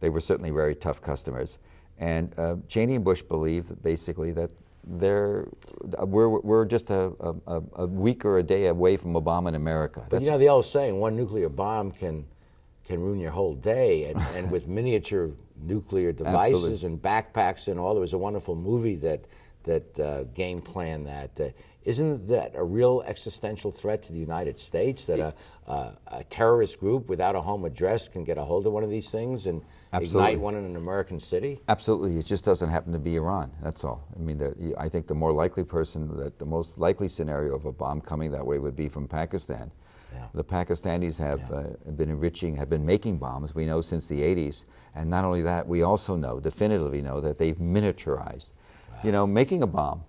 they 0.00 0.10
were 0.10 0.18
certainly 0.18 0.50
very 0.50 0.74
tough 0.74 1.00
customers. 1.00 1.58
And 1.96 2.36
uh, 2.36 2.56
Cheney 2.66 2.96
and 2.96 3.04
Bush 3.04 3.22
believed 3.22 3.80
basically 3.80 4.32
that 4.32 4.52
they're, 4.82 5.46
we're, 6.00 6.28
we're 6.28 6.64
just 6.64 6.90
a, 6.90 7.12
a, 7.46 7.62
a 7.76 7.86
week 7.86 8.24
or 8.24 8.38
a 8.38 8.42
day 8.42 8.66
away 8.66 8.96
from 8.96 9.14
a 9.14 9.20
bomb 9.20 9.46
in 9.46 9.54
America. 9.54 10.04
But 10.10 10.22
you 10.22 10.30
know 10.30 10.38
the 10.38 10.48
old 10.48 10.66
saying, 10.66 10.98
one 10.98 11.14
nuclear 11.14 11.48
bomb 11.48 11.92
can 11.92 12.26
can 12.84 13.00
ruin 13.00 13.18
your 13.18 13.30
whole 13.30 13.54
day. 13.54 14.04
And, 14.04 14.20
and 14.34 14.50
with 14.50 14.68
miniature 14.68 15.30
nuclear 15.66 16.12
devices 16.12 16.64
Absolutely. 16.64 16.86
and 16.86 17.02
backpacks 17.02 17.68
and 17.68 17.78
all, 17.78 17.94
there 17.94 18.00
was 18.00 18.12
a 18.12 18.18
wonderful 18.18 18.54
movie 18.54 18.96
that 18.96 19.24
that 19.64 20.00
uh, 20.00 20.24
game 20.34 20.60
plan 20.60 21.04
that. 21.04 21.40
Uh, 21.40 21.48
isn't 21.84 22.28
that 22.28 22.52
a 22.54 22.64
real 22.64 23.02
existential 23.06 23.70
threat 23.70 24.02
to 24.04 24.12
the 24.12 24.18
United 24.18 24.58
States 24.58 25.06
that 25.06 25.18
a, 25.18 25.34
a, 25.70 25.98
a 26.12 26.24
terrorist 26.24 26.80
group 26.80 27.08
without 27.08 27.36
a 27.36 27.40
home 27.40 27.64
address 27.66 28.08
can 28.08 28.24
get 28.24 28.38
a 28.38 28.42
hold 28.42 28.66
of 28.66 28.72
one 28.72 28.82
of 28.82 28.88
these 28.88 29.10
things 29.10 29.46
and 29.46 29.60
Absolutely. 29.92 30.32
ignite 30.32 30.42
one 30.42 30.54
in 30.54 30.64
an 30.64 30.76
American 30.76 31.20
city? 31.20 31.60
Absolutely, 31.68 32.18
it 32.18 32.24
just 32.24 32.44
doesn't 32.44 32.70
happen 32.70 32.92
to 32.92 32.98
be 32.98 33.16
Iran. 33.16 33.52
That's 33.62 33.84
all. 33.84 34.08
I 34.16 34.18
mean, 34.18 34.38
the, 34.38 34.74
I 34.78 34.88
think 34.88 35.06
the 35.06 35.14
more 35.14 35.32
likely 35.32 35.62
person, 35.62 36.16
that 36.16 36.38
the 36.38 36.46
most 36.46 36.78
likely 36.78 37.06
scenario 37.06 37.54
of 37.54 37.66
a 37.66 37.72
bomb 37.72 38.00
coming 38.00 38.30
that 38.32 38.46
way 38.46 38.58
would 38.58 38.76
be 38.76 38.88
from 38.88 39.06
Pakistan. 39.06 39.70
Yeah. 40.14 40.26
The 40.32 40.44
Pakistanis 40.44 41.18
have 41.18 41.50
uh, 41.52 41.64
been 41.96 42.10
enriching, 42.10 42.56
have 42.56 42.70
been 42.70 42.86
making 42.86 43.18
bombs. 43.18 43.54
We 43.54 43.66
know 43.66 43.80
since 43.80 44.06
the 44.06 44.20
80s, 44.20 44.64
and 44.94 45.10
not 45.10 45.24
only 45.24 45.42
that, 45.42 45.66
we 45.66 45.82
also 45.82 46.16
know, 46.16 46.40
definitively 46.40 47.02
know, 47.02 47.20
that 47.20 47.38
they've 47.38 47.56
miniaturized. 47.56 48.52
You 49.02 49.12
know, 49.12 49.26
making 49.26 49.62
a 49.62 49.66
bomb, 49.66 50.04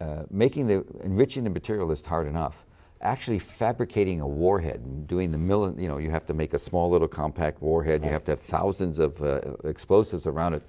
uh, 0.00 0.24
making 0.30 0.66
the 0.66 0.84
enriching 1.02 1.44
the 1.44 1.50
material 1.50 1.90
is 1.92 2.04
hard 2.04 2.26
enough. 2.26 2.64
Actually, 3.00 3.38
fabricating 3.38 4.20
a 4.20 4.26
warhead 4.26 4.80
and 4.80 5.06
doing 5.06 5.30
the 5.30 5.38
mill, 5.38 5.74
you 5.78 5.88
know, 5.88 5.98
you 5.98 6.10
have 6.10 6.26
to 6.26 6.34
make 6.34 6.52
a 6.52 6.58
small 6.58 6.90
little 6.90 7.08
compact 7.08 7.62
warhead. 7.62 8.04
You 8.04 8.10
have 8.10 8.24
to 8.24 8.32
have 8.32 8.40
thousands 8.40 8.98
of 8.98 9.22
uh, 9.22 9.40
explosives 9.64 10.26
around 10.26 10.54
it. 10.54 10.62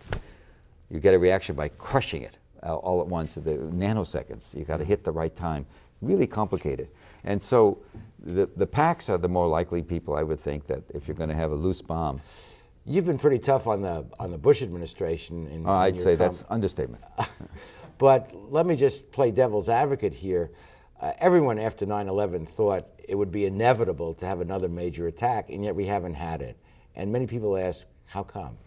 You 0.90 1.00
get 1.00 1.14
a 1.14 1.20
reaction 1.20 1.56
by 1.56 1.70
crushing 1.70 2.22
it 2.22 2.38
uh, 2.64 2.76
all 2.76 3.02
at 3.02 3.08
once, 3.08 3.36
in 3.36 3.44
the 3.44 3.54
nanoseconds. 3.54 4.56
You've 4.56 4.68
got 4.68 4.78
to 4.78 4.86
hit 4.86 5.04
the 5.04 5.12
right 5.12 5.36
time. 5.36 5.66
Really 6.02 6.28
complicated. 6.28 6.90
And 7.24 7.42
so, 7.42 7.80
the 8.20 8.50
the 8.56 8.68
packs 8.68 9.10
are 9.10 9.18
the 9.18 9.30
more 9.30 9.48
likely 9.48 9.82
people, 9.82 10.16
I 10.16 10.24
would 10.24 10.40
think, 10.40 10.66
that 10.66 10.84
if 10.94 11.08
you're 11.08 11.16
going 11.18 11.30
to 11.30 11.36
have 11.36 11.52
a 11.52 11.56
loose 11.56 11.82
bomb, 11.82 12.22
You've 12.86 13.06
been 13.06 13.20
pretty 13.20 13.40
tough 13.40 13.68
on 13.68 13.82
the 13.82 14.06
on 14.20 14.32
the 14.32 14.38
Bush 14.38 14.62
administration. 14.62 15.48
In, 15.48 15.66
uh, 15.66 15.70
in 15.70 15.76
I'd 15.76 16.00
say 16.00 16.16
com- 16.16 16.26
that's 16.26 16.46
understatement. 16.50 17.04
But 18.00 18.34
let 18.50 18.66
me 18.66 18.78
just 18.78 19.12
play 19.12 19.30
devil's 19.30 19.68
advocate 19.68 20.16
here. 20.16 20.52
Uh, 21.02 21.12
everyone 21.20 21.60
after 21.60 21.86
9 21.86 22.08
11 22.08 22.46
thought 22.46 22.86
it 23.10 23.14
would 23.16 23.30
be 23.30 23.44
inevitable 23.44 24.14
to 24.14 24.26
have 24.26 24.40
another 24.40 24.70
major 24.70 25.08
attack, 25.08 25.50
and 25.50 25.66
yet 25.66 25.76
we 25.76 25.86
haven't 25.86 26.14
had 26.14 26.42
it. 26.42 26.56
And 26.96 27.12
many 27.12 27.28
people 27.28 27.58
ask, 27.58 27.88
how 28.06 28.24
come? 28.24 28.58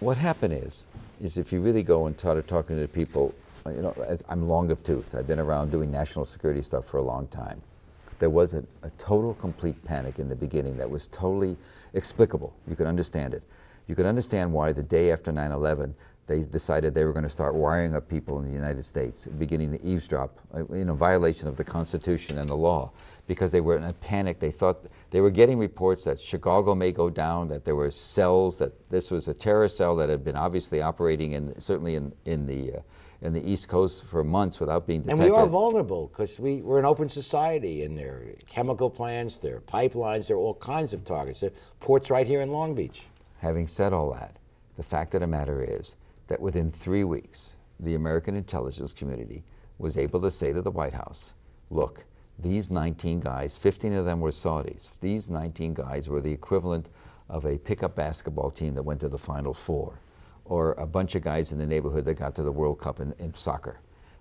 what 0.00 0.16
happened 0.16 0.52
is, 0.52 0.84
is 1.22 1.38
if 1.38 1.52
you 1.52 1.60
really 1.60 1.82
go 1.82 2.06
and 2.06 2.18
start 2.18 2.46
talking 2.48 2.78
to 2.78 2.88
people, 2.88 3.34
you 3.70 3.82
know, 3.82 3.94
as 4.06 4.24
I'm 4.28 4.48
long 4.48 4.70
of 4.70 4.82
tooth, 4.82 5.14
I've 5.14 5.26
been 5.26 5.38
around 5.38 5.70
doing 5.70 5.90
national 5.90 6.24
security 6.24 6.62
stuff 6.62 6.84
for 6.84 6.98
a 6.98 7.02
long 7.02 7.26
time. 7.28 7.62
There 8.18 8.30
was 8.30 8.54
a, 8.54 8.64
a 8.82 8.90
total, 8.98 9.34
complete 9.34 9.84
panic 9.84 10.18
in 10.18 10.28
the 10.28 10.36
beginning 10.36 10.76
that 10.78 10.90
was 10.90 11.08
totally 11.08 11.56
explicable. 11.94 12.54
You 12.66 12.76
could 12.76 12.86
understand 12.86 13.34
it. 13.34 13.42
you 13.86 13.94
could 13.94 14.06
understand 14.06 14.52
why 14.52 14.72
the 14.72 14.82
day 14.82 15.12
after 15.12 15.32
9 15.32 15.50
11, 15.50 15.94
they 16.26 16.40
decided 16.40 16.94
they 16.94 17.04
were 17.04 17.12
going 17.12 17.24
to 17.24 17.28
start 17.28 17.54
wiring 17.54 17.96
up 17.96 18.08
people 18.08 18.38
in 18.38 18.44
the 18.44 18.52
United 18.52 18.84
States, 18.84 19.26
beginning 19.26 19.72
to 19.72 19.84
eavesdrop, 19.84 20.38
uh, 20.54 20.64
in 20.66 20.88
a 20.88 20.94
violation 20.94 21.48
of 21.48 21.56
the 21.56 21.64
Constitution 21.64 22.38
and 22.38 22.48
the 22.48 22.56
law, 22.56 22.92
because 23.26 23.50
they 23.50 23.60
were 23.60 23.76
in 23.76 23.82
a 23.82 23.92
panic. 23.92 24.38
They 24.38 24.52
thought 24.52 24.86
they 25.10 25.20
were 25.20 25.30
getting 25.30 25.58
reports 25.58 26.04
that 26.04 26.20
Chicago 26.20 26.74
may 26.76 26.92
go 26.92 27.10
down, 27.10 27.48
that 27.48 27.64
there 27.64 27.74
were 27.74 27.90
cells, 27.90 28.58
that 28.58 28.88
this 28.88 29.10
was 29.10 29.26
a 29.26 29.34
terror 29.34 29.68
cell 29.68 29.96
that 29.96 30.08
had 30.08 30.22
been 30.22 30.36
obviously 30.36 30.80
operating 30.80 31.32
in 31.32 31.60
certainly 31.60 31.96
in, 31.96 32.12
in 32.24 32.46
the 32.46 32.74
uh, 32.74 32.80
in 33.22 33.32
the 33.32 33.50
East 33.50 33.68
Coast 33.68 34.04
for 34.04 34.24
months 34.24 34.58
without 34.58 34.86
being 34.86 35.02
detected. 35.02 35.24
And 35.24 35.32
we 35.32 35.36
are 35.36 35.46
vulnerable 35.46 36.08
because 36.08 36.40
we, 36.40 36.56
we're 36.56 36.80
an 36.80 36.84
open 36.84 37.08
society, 37.08 37.84
and 37.84 37.96
there 37.96 38.14
are 38.14 38.34
chemical 38.48 38.90
plants, 38.90 39.38
there 39.38 39.56
are 39.56 39.60
pipelines, 39.60 40.26
there 40.26 40.36
are 40.36 40.40
all 40.40 40.54
kinds 40.54 40.92
of 40.92 41.04
targets. 41.04 41.40
There 41.40 41.50
are 41.50 41.52
ports 41.78 42.10
right 42.10 42.26
here 42.26 42.40
in 42.40 42.50
Long 42.50 42.74
Beach. 42.74 43.06
Having 43.38 43.68
said 43.68 43.92
all 43.92 44.12
that, 44.12 44.36
the 44.76 44.82
fact 44.82 45.14
of 45.14 45.20
the 45.20 45.26
matter 45.26 45.62
is 45.62 45.94
that 46.26 46.40
within 46.40 46.72
three 46.72 47.04
weeks, 47.04 47.52
the 47.78 47.94
American 47.94 48.36
intelligence 48.36 48.92
community 48.92 49.44
was 49.78 49.96
able 49.96 50.20
to 50.20 50.30
say 50.30 50.52
to 50.52 50.60
the 50.60 50.70
White 50.70 50.94
House, 50.94 51.34
look, 51.70 52.04
these 52.38 52.70
19 52.70 53.20
guys, 53.20 53.56
15 53.56 53.92
of 53.94 54.04
them 54.04 54.20
were 54.20 54.30
Saudis. 54.30 54.90
These 55.00 55.30
19 55.30 55.74
guys 55.74 56.08
were 56.08 56.20
the 56.20 56.32
equivalent 56.32 56.88
of 57.28 57.44
a 57.44 57.58
pickup 57.58 57.94
basketball 57.94 58.50
team 58.50 58.74
that 58.74 58.82
went 58.82 59.00
to 59.00 59.08
the 59.08 59.18
Final 59.18 59.54
Four, 59.54 60.00
or 60.44 60.72
a 60.72 60.86
bunch 60.86 61.14
of 61.14 61.22
guys 61.22 61.52
in 61.52 61.58
the 61.58 61.66
neighborhood 61.66 62.04
that 62.04 62.14
got 62.14 62.34
to 62.36 62.42
the 62.42 62.52
World 62.52 62.78
Cup 62.78 63.00
in, 63.00 63.14
in 63.18 63.34
soccer. 63.34 63.80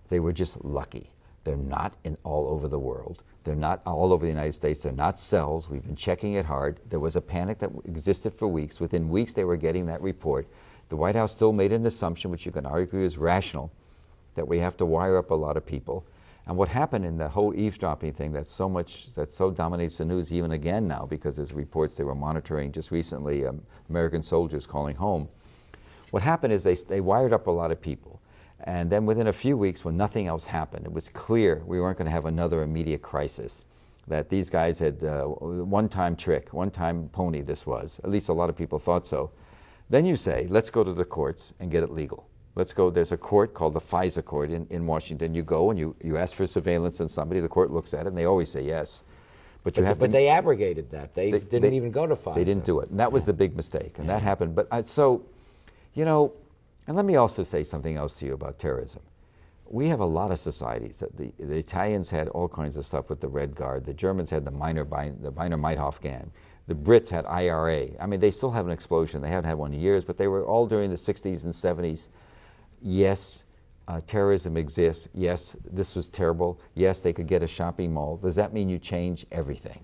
They 0.10 0.20
were 0.20 0.34
just 0.34 0.64
lucky. 0.64 1.12
They're 1.44 1.56
not 1.56 1.96
in 2.04 2.18
all 2.24 2.48
over 2.48 2.68
the 2.68 2.80
world. 2.80 3.24
They're 3.44 3.56
not 3.56 3.82
all 3.86 4.14
over 4.14 4.26
the 4.26 4.32
United 4.32 4.54
States. 4.54 4.84
They're 4.84 4.92
not 4.92 5.18
cells. 5.18 5.68
We've 5.68 5.84
been 5.84 5.96
checking 5.96 6.34
it 6.34 6.46
hard. 6.46 6.80
There 6.90 7.00
was 7.00 7.16
a 7.16 7.22
panic 7.22 7.60
that 7.60 7.72
existed 7.86 8.34
for 8.34 8.48
weeks. 8.48 8.80
Within 8.80 9.10
weeks, 9.10 9.34
they 9.34 9.46
were 9.46 9.58
getting 9.58 9.88
that 9.88 10.02
report. 10.02 10.48
The 10.90 10.96
White 10.96 11.16
House 11.16 11.32
still 11.32 11.54
made 11.54 11.72
an 11.72 11.86
assumption, 11.86 12.30
which 12.30 12.46
you 12.46 12.52
can 12.52 12.66
argue 12.66 13.02
is 13.02 13.18
rational, 13.18 13.72
that 14.36 14.48
we 14.48 14.60
have 14.60 14.78
to 14.78 14.86
wire 14.86 15.18
up 15.18 15.32
a 15.32 15.36
lot 15.36 15.58
of 15.58 15.66
people. 15.66 16.06
And 16.46 16.58
what 16.58 16.70
happened 16.70 17.06
in 17.06 17.18
the 17.18 17.30
whole 17.30 17.56
eavesdropping 17.56 18.14
thing 18.14 18.34
that 18.34 18.48
so 18.48 18.68
much 18.68 19.14
that 19.16 19.32
so 19.32 19.52
dominates 19.52 19.98
the 19.98 20.06
news 20.06 20.34
even 20.34 20.52
again 20.52 20.88
now 20.88 21.06
because 21.10 21.36
there's 21.36 21.54
reports 21.54 21.96
they 21.96 22.04
were 22.04 22.16
monitoring 22.16 22.72
just 22.72 22.92
recently 22.92 23.46
um, 23.46 23.62
American 23.90 24.24
soldiers 24.24 24.66
calling 24.66 24.96
home. 24.96 25.30
What 26.12 26.22
happened 26.22 26.54
is 26.54 26.64
they, 26.64 26.76
they 26.76 27.02
wired 27.02 27.34
up 27.34 27.48
a 27.48 27.52
lot 27.52 27.72
of 27.72 27.82
people. 27.82 28.22
And 28.66 28.92
then 28.92 29.06
within 29.06 29.28
a 29.28 29.34
few 29.34 29.58
weeks, 29.58 29.84
when 29.84 29.98
nothing 29.98 30.28
else 30.28 30.46
happened, 30.46 30.86
it 30.86 30.94
was 30.94 31.10
clear 31.10 31.64
we 31.66 31.80
weren't 31.82 31.98
going 31.98 32.06
to 32.06 32.12
have 32.12 32.26
another 32.26 32.62
immediate 32.62 33.02
crisis. 33.02 33.66
That 34.08 34.30
these 34.30 34.50
guys 34.50 34.80
had 34.80 35.04
uh, 35.04 35.24
one 35.26 35.88
time 35.88 36.16
trick, 36.16 36.54
one 36.54 36.70
time 36.70 37.10
pony, 37.10 37.42
this 37.42 37.66
was. 37.66 38.00
At 38.04 38.10
least 38.10 38.30
a 38.30 38.34
lot 38.34 38.50
of 38.50 38.56
people 38.56 38.78
thought 38.78 39.06
so. 39.06 39.32
Then 39.90 40.06
you 40.06 40.16
say, 40.16 40.48
let's 40.50 40.70
go 40.70 40.84
to 40.84 40.94
the 40.94 41.06
courts 41.06 41.54
and 41.60 41.72
get 41.72 41.84
it 41.84 41.92
legal. 41.92 42.28
Let's 42.56 42.74
go, 42.74 42.90
there's 42.90 43.14
a 43.14 43.18
court 43.18 43.54
called 43.54 43.74
the 43.74 43.80
FISA 43.80 44.26
court 44.26 44.52
in, 44.52 44.68
in 44.70 44.86
Washington. 44.86 45.34
You 45.34 45.44
go 45.44 45.70
and 45.70 45.80
you, 45.80 45.96
you 46.04 46.18
ask 46.18 46.36
for 46.36 46.46
surveillance 46.46 47.00
and 47.00 47.10
somebody, 47.10 47.40
the 47.40 47.48
court 47.48 47.72
looks 47.72 47.94
at 47.94 48.02
it 48.02 48.08
and 48.08 48.18
they 48.18 48.26
always 48.26 48.52
say 48.52 48.62
yes. 48.62 49.04
But, 49.64 49.78
you 49.78 49.84
but, 49.84 49.88
have 49.88 50.00
but 50.00 50.08
to, 50.08 50.12
they 50.12 50.28
abrogated 50.28 50.90
that. 50.92 51.14
They, 51.14 51.32
they 51.32 51.40
didn't 51.40 51.62
they, 51.62 51.76
even 51.76 51.92
go 51.92 52.08
to 52.08 52.16
FISA. 52.16 52.36
They 52.36 52.44
didn't 52.44 52.66
do 52.66 52.80
it. 52.82 52.90
And 52.90 53.00
that 53.00 53.12
was 53.12 53.24
the 53.26 53.34
big 53.34 53.56
mistake. 53.56 54.00
And 54.00 54.10
that 54.10 54.22
happened. 54.22 54.56
But 54.56 54.68
I, 54.72 54.82
so, 54.82 55.26
you 55.94 56.06
know, 56.06 56.34
and 56.88 56.96
let 56.96 57.06
me 57.06 57.16
also 57.16 57.44
say 57.44 57.64
something 57.64 57.96
else 57.96 58.16
to 58.18 58.26
you 58.26 58.34
about 58.34 58.60
terrorism. 58.60 59.02
We 59.66 59.88
have 59.88 60.00
a 60.00 60.06
lot 60.06 60.32
of 60.32 60.40
societies. 60.40 61.00
That 61.00 61.16
the, 61.18 61.34
the 61.40 61.58
Italians 61.58 62.10
had 62.10 62.28
all 62.30 62.50
kinds 62.50 62.76
of 62.76 62.86
stuff 62.86 63.10
with 63.10 63.22
the 63.22 63.28
Red 63.28 63.56
Guard. 63.56 63.86
The 63.86 63.94
Germans 63.94 64.30
had 64.30 64.44
the 64.44 64.52
Minor, 64.52 64.84
the 64.84 65.32
Baader-Meinhof 65.32 66.02
gang. 66.02 66.32
The 66.68 66.76
Brits 66.76 67.10
had 67.10 67.26
IRA. 67.26 67.90
I 68.00 68.06
mean, 68.06 68.20
they 68.20 68.32
still 68.32 68.52
have 68.52 68.66
an 68.66 68.72
explosion. 68.72 69.22
They 69.22 69.30
haven't 69.30 69.50
had 69.50 69.58
one 69.58 69.74
in 69.74 69.80
years, 69.80 70.06
but 70.06 70.18
they 70.18 70.28
were 70.28 70.46
all 70.46 70.68
during 70.68 70.90
the 70.90 70.96
60s 70.96 71.44
and 71.44 71.54
70s. 71.54 72.10
Yes, 72.82 73.44
uh, 73.88 74.02
terrorism 74.06 74.58
exists. 74.58 75.08
Yes, 75.14 75.56
this 75.70 75.96
was 75.96 76.10
terrible. 76.10 76.60
Yes, 76.76 77.02
they 77.02 77.14
could 77.14 77.28
get 77.28 77.44
a 77.44 77.48
shopping 77.48 77.94
mall. 77.94 78.18
Does 78.18 78.36
that 78.36 78.54
mean 78.54 78.70
you 78.70 78.80
change 78.80 79.26
everything? 79.32 79.84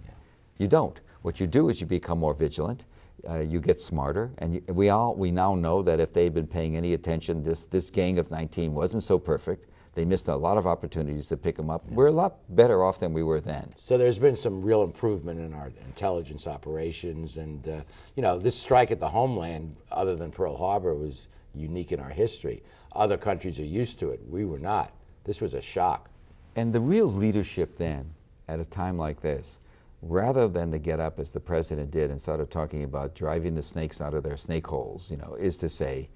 You 0.57 0.67
don't. 0.67 0.99
What 1.21 1.39
you 1.39 1.47
do 1.47 1.69
is 1.69 1.81
you 1.81 1.87
become 1.87 2.19
more 2.19 2.33
vigilant 2.33 2.85
uh, 3.27 3.39
you 3.39 3.59
get 3.59 3.79
smarter. 3.79 4.31
And 4.37 4.55
you, 4.55 4.63
we 4.67 4.89
all 4.89 5.15
we 5.15 5.31
now 5.31 5.55
know 5.55 5.81
that 5.83 5.99
if 5.99 6.13
they'd 6.13 6.33
been 6.33 6.47
paying 6.47 6.75
any 6.75 6.93
attention, 6.93 7.43
this 7.43 7.65
this 7.65 7.89
gang 7.89 8.19
of 8.19 8.29
19 8.31 8.73
wasn't 8.73 9.03
so 9.03 9.17
perfect. 9.17 9.69
They 9.93 10.05
missed 10.05 10.27
a 10.27 10.35
lot 10.35 10.59
of 10.59 10.67
opportunities 10.67 11.27
to 11.29 11.37
pick 11.37 11.55
them 11.55 11.71
up. 11.71 11.89
We're 11.89 12.07
a 12.07 12.11
lot 12.11 12.37
better 12.55 12.83
off 12.83 12.99
than 12.99 13.13
we 13.13 13.23
were 13.23 13.41
then. 13.41 13.73
So 13.77 13.97
there's 13.97 14.19
been 14.19 14.35
some 14.35 14.61
real 14.61 14.83
improvement 14.83 15.39
in 15.39 15.55
our 15.55 15.71
intelligence 15.87 16.45
operations, 16.45 17.37
and 17.37 17.67
uh, 17.67 17.81
you 18.15 18.21
know 18.21 18.37
this 18.37 18.55
strike 18.55 18.91
at 18.91 18.99
the 18.99 19.09
homeland, 19.09 19.75
other 19.91 20.15
than 20.15 20.31
Pearl 20.31 20.55
Harbor, 20.55 20.93
was 20.93 21.29
unique 21.55 21.91
in 21.91 21.99
our 21.99 22.11
history. 22.11 22.61
Other 22.91 23.17
countries 23.17 23.59
are 23.59 23.65
used 23.65 23.99
to 23.99 24.11
it. 24.11 24.21
We 24.29 24.45
were 24.45 24.59
not. 24.59 24.91
This 25.23 25.41
was 25.41 25.55
a 25.55 25.61
shock. 25.61 26.09
And 26.55 26.73
the 26.73 26.79
real 26.79 27.11
leadership 27.11 27.77
then, 27.77 28.13
at 28.47 28.59
a 28.59 28.65
time 28.65 28.97
like 28.97 29.21
this, 29.21 29.57
rather 30.01 30.47
than 30.47 30.71
to 30.71 30.77
get 30.77 30.99
up 30.99 31.19
as 31.19 31.31
the 31.31 31.39
president 31.39 31.91
did 31.91 32.11
and 32.11 32.21
started 32.21 32.51
talking 32.51 32.83
about 32.83 33.15
driving 33.15 33.55
the 33.55 33.63
snakes 33.63 33.99
out 33.99 34.13
of 34.13 34.23
their 34.23 34.37
snake 34.37 34.67
holes, 34.67 35.09
you 35.09 35.17
know, 35.17 35.35
is 35.39 35.57
to 35.57 35.69
say, 35.69 36.09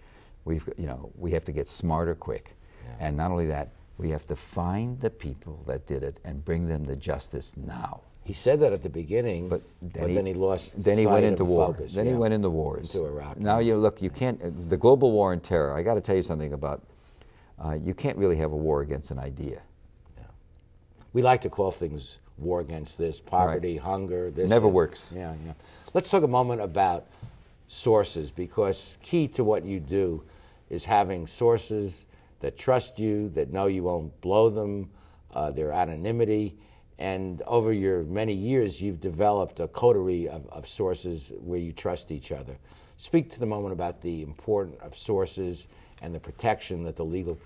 we've, 0.46 0.68
you 0.78 0.86
know, 0.86 1.12
we 1.18 1.32
have 1.32 1.44
to 1.46 1.52
get 1.52 1.68
smarter 1.68 2.16
quick. 2.16 2.56
Yeah. 2.84 3.08
And 3.08 3.18
not 3.18 3.32
only 3.32 3.48
that, 3.48 3.70
we 3.98 4.10
have 4.10 4.26
to 4.28 4.36
find 4.36 5.00
the 5.00 5.10
people 5.10 5.64
that 5.68 5.86
did 5.88 6.04
it 6.04 6.20
and 6.24 6.44
bring 6.44 6.68
them 6.68 6.86
to 6.86 6.96
justice 6.96 7.56
now. 7.58 8.02
He 8.24 8.34
said 8.34 8.60
that 8.60 8.72
at 8.72 8.84
the 8.84 8.90
beginning, 8.90 9.50
but 9.50 9.64
then, 9.82 10.04
but 10.04 10.10
he, 10.10 10.16
then 10.16 10.26
he, 10.28 10.34
lost. 10.36 10.82
Then 10.82 10.98
he 10.98 11.08
went 11.08 11.26
into 11.26 11.44
war. 11.44 11.74
Focus, 11.74 11.94
then 11.94 12.06
yeah. 12.06 12.12
he 12.12 12.18
went 12.18 12.34
into 12.34 12.52
wars. 12.52 12.94
Into 12.94 13.08
Iraq. 13.08 13.38
Now 13.40 13.60
you 13.60 13.76
look, 13.76 14.02
you 14.02 14.12
can't. 14.12 14.42
Uh, 14.42 14.52
the 14.68 14.78
global 14.78 15.12
war 15.12 15.32
on 15.32 15.40
terror. 15.40 15.76
I 15.76 15.82
got 15.82 15.96
to 15.96 16.02
tell 16.02 16.16
you 16.16 16.22
something 16.22 16.54
about. 16.54 16.84
Uh, 17.64 17.74
you 17.74 17.94
can't 17.94 18.18
really 18.18 18.38
have 18.38 18.52
a 18.52 18.56
war 18.56 18.82
against 18.82 19.12
an 19.12 19.20
idea. 19.20 19.62
Yeah. 20.18 20.24
We 21.14 21.22
like 21.22 21.42
to 21.42 21.50
call 21.50 21.72
things 21.72 22.20
war 22.42 22.62
against 22.62 22.98
this, 22.98 23.20
poverty, 23.20 23.74
right. 23.74 23.82
hunger. 23.82 24.32
This 24.32 24.50
never 24.50 24.68
works. 24.68 25.10
Yeah, 25.14 25.34
yeah. 25.46 25.54
Let's 25.94 26.10
talk 26.10 26.24
a 26.24 26.28
moment 26.28 26.62
about 26.62 27.08
sources 27.68 28.32
because 28.32 28.98
key 29.02 29.28
to 29.30 29.44
what 29.44 29.64
you 29.64 29.80
do 29.80 30.24
is 30.70 30.86
having 30.86 31.28
sources 31.28 32.06
that 32.40 32.58
trust 32.58 33.00
you, 33.00 33.30
that 33.30 33.52
know 33.52 33.68
you 33.68 33.84
won't 33.84 34.20
blow 34.22 34.50
them, 34.50 34.90
uh, 35.34 35.52
their 35.52 35.72
anonymity. 35.72 36.56
And 36.98 37.42
over 37.48 37.74
your 37.74 38.04
many 38.04 38.34
years, 38.34 38.82
you've 38.82 39.00
developed 39.00 39.60
a 39.60 39.68
coterie 39.68 40.28
of, 40.28 40.48
of 40.50 40.68
sources 40.68 41.32
where 41.40 41.60
you 41.60 41.72
trust 41.72 42.12
each 42.12 42.32
other. 42.32 42.58
Speak 42.98 43.32
to 43.32 43.40
the 43.40 43.46
moment 43.46 43.74
about 43.74 44.02
the 44.02 44.22
importance 44.22 44.78
of 44.82 44.96
sources 44.96 45.68
and 46.02 46.14
the 46.14 46.20
protection 46.20 46.84
that 46.84 46.96
the 46.96 47.06
legal 47.06 47.40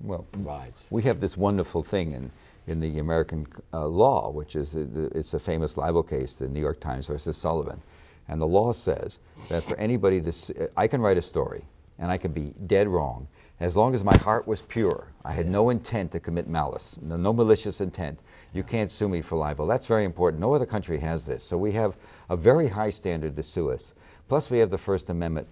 well, 0.00 0.26
provides. 0.32 0.84
We 0.90 1.02
have 1.02 1.20
this 1.20 1.36
wonderful 1.36 1.82
thing, 1.82 2.14
and 2.14 2.30
in 2.66 2.80
the 2.80 2.98
American 2.98 3.46
uh, 3.72 3.86
law, 3.86 4.30
which 4.30 4.56
is 4.56 4.74
it's 4.74 5.34
a 5.34 5.38
famous 5.38 5.76
libel 5.76 6.02
case, 6.02 6.34
the 6.34 6.48
New 6.48 6.60
York 6.60 6.80
Times 6.80 7.06
versus 7.06 7.36
Sullivan, 7.36 7.80
and 8.28 8.40
the 8.40 8.46
law 8.46 8.72
says 8.72 9.20
that 9.48 9.62
for 9.62 9.76
anybody 9.76 10.20
to, 10.20 10.70
I 10.76 10.88
can 10.88 11.00
write 11.00 11.16
a 11.16 11.22
story, 11.22 11.64
and 11.98 12.10
I 12.10 12.18
can 12.18 12.32
be 12.32 12.54
dead 12.66 12.88
wrong, 12.88 13.28
as 13.60 13.76
long 13.76 13.94
as 13.94 14.02
my 14.04 14.16
heart 14.18 14.46
was 14.46 14.62
pure. 14.62 15.08
I 15.24 15.32
had 15.32 15.48
no 15.48 15.70
intent 15.70 16.12
to 16.12 16.20
commit 16.20 16.48
malice, 16.48 16.98
no, 17.00 17.16
no 17.16 17.32
malicious 17.32 17.80
intent. 17.80 18.18
You 18.52 18.62
can't 18.62 18.90
sue 18.90 19.08
me 19.08 19.22
for 19.22 19.36
libel. 19.36 19.66
That's 19.66 19.86
very 19.86 20.04
important. 20.04 20.40
No 20.40 20.54
other 20.54 20.66
country 20.66 20.98
has 20.98 21.26
this. 21.26 21.42
So 21.42 21.56
we 21.56 21.72
have 21.72 21.96
a 22.28 22.36
very 22.36 22.68
high 22.68 22.90
standard 22.90 23.36
to 23.36 23.42
sue 23.42 23.70
us. 23.70 23.94
Plus, 24.28 24.50
we 24.50 24.58
have 24.58 24.70
the 24.70 24.78
First 24.78 25.08
Amendment. 25.08 25.46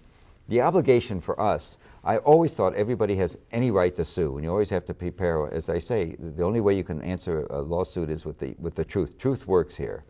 The 0.49 0.61
obligation 0.61 1.21
for 1.21 1.41
us 1.41 1.79
I 2.05 2.19
always 2.19 2.53
thought 2.53 2.75
everybody 2.75 3.17
has 3.17 3.39
any 3.51 3.71
right 3.71 3.95
to 3.95 4.05
sue, 4.05 4.37
and 4.37 4.45
you 4.45 4.51
always 4.51 4.71
have 4.71 4.85
to 4.87 4.95
prepare. 4.95 5.51
As 5.53 5.71
I 5.71 5.79
say, 5.79 6.17
the 6.19 6.43
only 6.43 6.61
way 6.61 6.75
you 6.75 6.85
can 6.85 7.01
answer 7.01 7.47
a 7.49 7.61
lawsuit 7.63 8.11
is 8.11 8.27
with 8.27 8.39
the 8.39 8.55
with 8.59 8.75
the 8.75 8.85
truth. 8.85 9.17
Truth 9.17 9.47
works 9.47 9.77
here. 9.77 10.05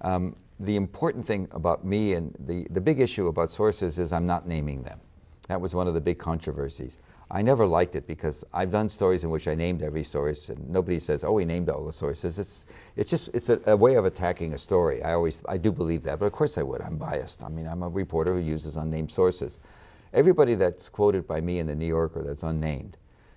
Um, 0.00 0.36
the 0.58 0.76
important 0.76 1.24
thing 1.26 1.48
about 1.50 1.84
me 1.84 2.14
and 2.14 2.34
the, 2.38 2.66
the 2.70 2.80
big 2.80 3.00
issue 3.00 3.28
about 3.28 3.50
sources 3.50 3.98
is 3.98 4.12
I'm 4.12 4.24
not 4.24 4.48
naming 4.48 4.82
them. 4.82 5.00
That 5.48 5.60
was 5.60 5.74
one 5.74 5.86
of 5.86 5.94
the 5.94 6.00
big 6.00 6.18
controversies. 6.18 6.98
I 7.30 7.42
never 7.42 7.66
liked 7.66 7.96
it 7.96 8.06
because 8.06 8.44
I've 8.52 8.70
done 8.70 8.88
stories 8.88 9.24
in 9.24 9.30
which 9.30 9.48
I 9.48 9.54
named 9.54 9.82
every 9.82 10.04
source, 10.04 10.48
and 10.48 10.68
nobody 10.70 10.98
says, 10.98 11.22
"Oh, 11.22 11.32
we 11.32 11.44
named 11.44 11.68
all 11.68 11.84
the 11.84 11.92
sources." 11.92 12.38
It's 12.38 12.64
it's 12.96 13.10
just 13.10 13.28
it's 13.34 13.50
a, 13.50 13.60
a, 13.66 13.76
way 13.76 13.96
of 13.96 14.04
attacking 14.06 14.54
a 14.54 14.58
story. 14.58 15.02
I 15.02 15.12
always 15.12 15.42
I 15.48 15.58
do 15.58 15.70
believe 15.70 16.02
that, 16.04 16.18
but 16.18 16.26
of 16.26 16.32
course 16.32 16.56
I 16.56 16.62
would. 16.62 16.80
I'm 16.80 16.96
biased. 16.96 17.42
I 17.42 17.48
mean, 17.48 17.66
I'm 17.66 17.82
a 17.82 17.88
reporter 17.88 18.32
who 18.34 18.40
uses 18.40 18.76
unnamed 18.76 19.10
sources. 19.10 19.58
Everybody 20.16 20.54
that's 20.54 20.88
quoted 20.88 21.28
by 21.28 21.42
me 21.42 21.58
in 21.58 21.66
the 21.66 21.74
New 21.74 21.86
Yorker 21.86 22.22
that's 22.22 22.42
unnamed 22.42 22.96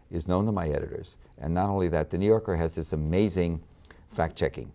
is 0.10 0.30
known 0.30 0.46
to 0.46 0.54
my 0.54 0.70
editors. 0.70 1.18
And 1.38 1.54
not 1.54 1.70
only 1.70 1.90
that, 1.90 2.10
the 2.10 2.18
New 2.18 2.26
Yorker 2.26 2.56
has 2.56 2.74
this 2.74 2.94
amazing 2.94 3.60
fact 4.12 4.38
checking. 4.38 4.72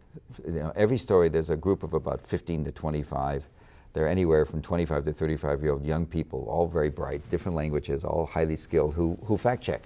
You 0.47 0.53
know, 0.53 0.73
every 0.77 0.99
story, 0.99 1.31
there's 1.31 1.49
a 1.49 1.57
group 1.57 1.83
of 1.83 1.95
about 1.95 2.21
15 2.21 2.67
to 2.67 2.73
25. 2.73 3.49
They're 3.95 4.07
anywhere 4.07 4.45
from 4.45 4.61
25 4.61 5.07
to 5.07 5.15
35 5.15 5.63
year 5.63 5.73
old 5.73 5.87
young 5.87 6.05
people, 6.05 6.45
all 6.47 6.67
very 6.67 6.91
bright, 6.91 7.27
different 7.31 7.57
languages, 7.57 8.05
all 8.05 8.27
highly 8.27 8.57
skilled, 8.57 8.95
who, 8.95 9.17
who 9.25 9.39
fact 9.39 9.63
check. 9.63 9.85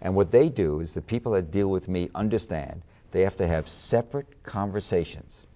And 0.00 0.16
what 0.16 0.32
they 0.32 0.48
do 0.48 0.80
is 0.80 0.94
the 0.94 1.00
people 1.00 1.30
that 1.30 1.52
deal 1.52 1.68
with 1.68 1.86
me 1.86 2.10
understand 2.16 2.82
they 3.12 3.20
have 3.20 3.36
to 3.36 3.46
have 3.46 3.68
separate 3.68 4.42
conversations 4.42 5.46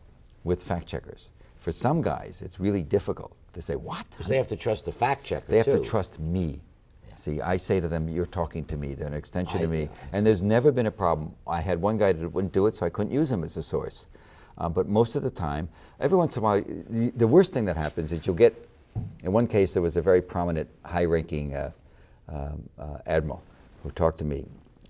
with 0.45 0.63
fact 0.63 0.87
checkers. 0.87 1.31
For 1.59 1.73
some 1.73 2.01
guys, 2.01 2.43
it's 2.43 2.61
really 2.61 2.85
difficult 2.85 3.35
They 3.57 3.63
say, 3.63 3.75
what? 3.75 4.05
'Cause 4.17 4.27
they 4.29 4.37
have 4.37 4.49
to 4.49 4.57
trust 4.57 4.85
the 4.85 4.93
fact 4.93 5.25
checker 5.25 5.51
They 5.51 5.57
have 5.57 5.67
to 5.67 5.81
trust 5.81 6.21
me. 6.21 6.61
See, 7.17 7.41
I 7.41 7.57
say 7.57 7.81
to 7.81 7.89
them, 7.89 8.11
"You're 8.11 8.27
talking 8.27 8.67
to 8.67 8.77
me. 8.77 8.93
They're 8.93 9.07
an 9.07 9.15
extension 9.15 9.63
of 9.63 9.71
I- 9.71 9.75
me." 9.75 9.89
And 10.13 10.27
there's 10.27 10.43
never 10.43 10.71
been 10.71 10.85
a 10.85 10.91
problem. 10.91 11.35
I 11.47 11.63
had 11.63 11.81
one 11.81 11.97
guy 11.97 12.13
that 12.13 12.29
wouldn't 12.35 12.53
do 12.53 12.67
it, 12.67 12.77
so 12.77 12.85
I 12.85 12.91
couldn't 12.91 13.15
use 13.15 13.33
him 13.33 13.43
as 13.43 13.57
a 13.57 13.63
source. 13.63 14.05
Uh, 14.59 14.69
but 14.69 14.87
most 14.87 15.17
of 15.17 15.23
the 15.23 15.31
time, 15.31 15.71
every 15.99 16.19
once 16.19 16.37
in 16.37 16.43
a 16.43 16.45
while, 16.45 16.63
the, 16.63 17.11
the 17.17 17.27
worst 17.27 17.55
thing 17.55 17.65
that 17.65 17.77
happens 17.79 18.13
is 18.13 18.27
you'll 18.27 18.37
get. 18.37 18.55
In 19.25 19.33
one 19.33 19.47
case, 19.47 19.73
there 19.73 19.83
was 19.83 19.97
a 19.97 20.03
very 20.03 20.21
prominent, 20.21 20.69
high-ranking 20.85 21.55
uh, 21.55 21.71
um, 22.29 22.69
uh, 22.79 22.99
admiral 23.07 23.43
who 23.83 23.91
talked 23.91 24.19
to 24.19 24.25
me, 24.25 24.45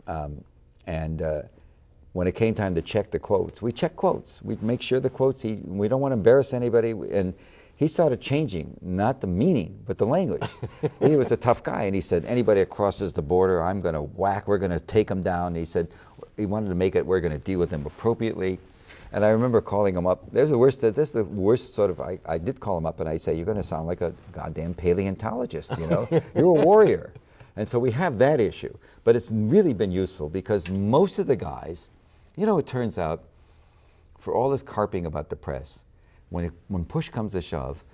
um, 0.08 0.42
and. 0.88 1.22
Uh, 1.22 1.42
when 2.12 2.26
it 2.26 2.34
came 2.34 2.54
time 2.54 2.74
to 2.74 2.80
check 2.80 3.10
the 3.10 3.18
quotes, 3.18 3.60
we 3.60 3.70
check 3.70 3.94
quotes. 3.94 4.42
We 4.42 4.56
make 4.62 4.80
sure 4.80 5.00
the 5.00 5.10
quotes. 5.10 5.42
He, 5.42 5.56
we 5.66 5.86
don't 5.86 6.00
want 6.00 6.12
to 6.12 6.16
embarrass 6.16 6.54
anybody, 6.54 6.92
and 6.92 7.34
he 7.76 7.88
started 7.88 8.20
changing 8.20 8.78
not 8.80 9.20
the 9.20 9.26
meaning 9.26 9.82
but 9.86 9.98
the 9.98 10.06
language. 10.06 10.42
he 11.00 11.16
was 11.16 11.30
a 11.30 11.36
tough 11.36 11.62
guy, 11.62 11.84
and 11.84 11.94
he 11.94 12.00
said, 12.00 12.24
"Anybody 12.24 12.60
that 12.60 12.70
crosses 12.70 13.12
the 13.12 13.22
border, 13.22 13.62
I'm 13.62 13.80
going 13.80 13.94
to 13.94 14.02
whack. 14.02 14.48
We're 14.48 14.58
going 14.58 14.70
to 14.72 14.80
take 14.80 15.08
them 15.08 15.22
down." 15.22 15.48
And 15.48 15.56
he 15.56 15.64
said, 15.64 15.88
he 16.36 16.46
wanted 16.46 16.68
to 16.68 16.74
make 16.74 16.96
it. 16.96 17.04
We're 17.04 17.20
going 17.20 17.32
to 17.32 17.38
deal 17.38 17.58
with 17.58 17.70
them 17.70 17.84
appropriately. 17.86 18.58
And 19.12 19.24
I 19.24 19.28
remember 19.28 19.60
calling 19.60 19.96
him 19.96 20.06
up. 20.06 20.30
There's 20.30 20.50
the 20.50 20.58
worst. 20.58 20.80
This 20.80 20.98
is 20.98 21.12
the 21.12 21.24
worst 21.24 21.74
sort 21.74 21.90
of. 21.90 22.00
I, 22.00 22.18
I 22.26 22.38
did 22.38 22.60
call 22.60 22.76
him 22.76 22.86
up, 22.86 23.00
and 23.00 23.08
I 23.08 23.16
say, 23.16 23.34
"You're 23.34 23.46
going 23.46 23.56
to 23.56 23.62
sound 23.62 23.86
like 23.86 24.00
a 24.00 24.12
goddamn 24.32 24.74
paleontologist. 24.74 25.78
You 25.78 25.86
know, 25.86 26.08
you're 26.34 26.44
a 26.44 26.64
warrior." 26.64 27.12
And 27.56 27.66
so 27.66 27.78
we 27.78 27.92
have 27.92 28.18
that 28.18 28.38
issue, 28.38 28.76
but 29.04 29.16
it's 29.16 29.30
really 29.30 29.72
been 29.72 29.90
useful 29.90 30.28
because 30.28 30.68
most 30.68 31.18
of 31.18 31.26
the 31.26 31.36
guys, 31.36 31.88
you 32.36 32.44
know, 32.44 32.58
it 32.58 32.66
turns 32.66 32.98
out, 32.98 33.24
for 34.18 34.34
all 34.34 34.50
this 34.50 34.62
carping 34.62 35.06
about 35.06 35.30
the 35.30 35.36
press, 35.36 35.80
when, 36.30 36.46
it, 36.46 36.52
when 36.68 36.84
push 36.84 37.08
comes 37.08 37.32
to 37.32 37.40
shove, 37.40 37.84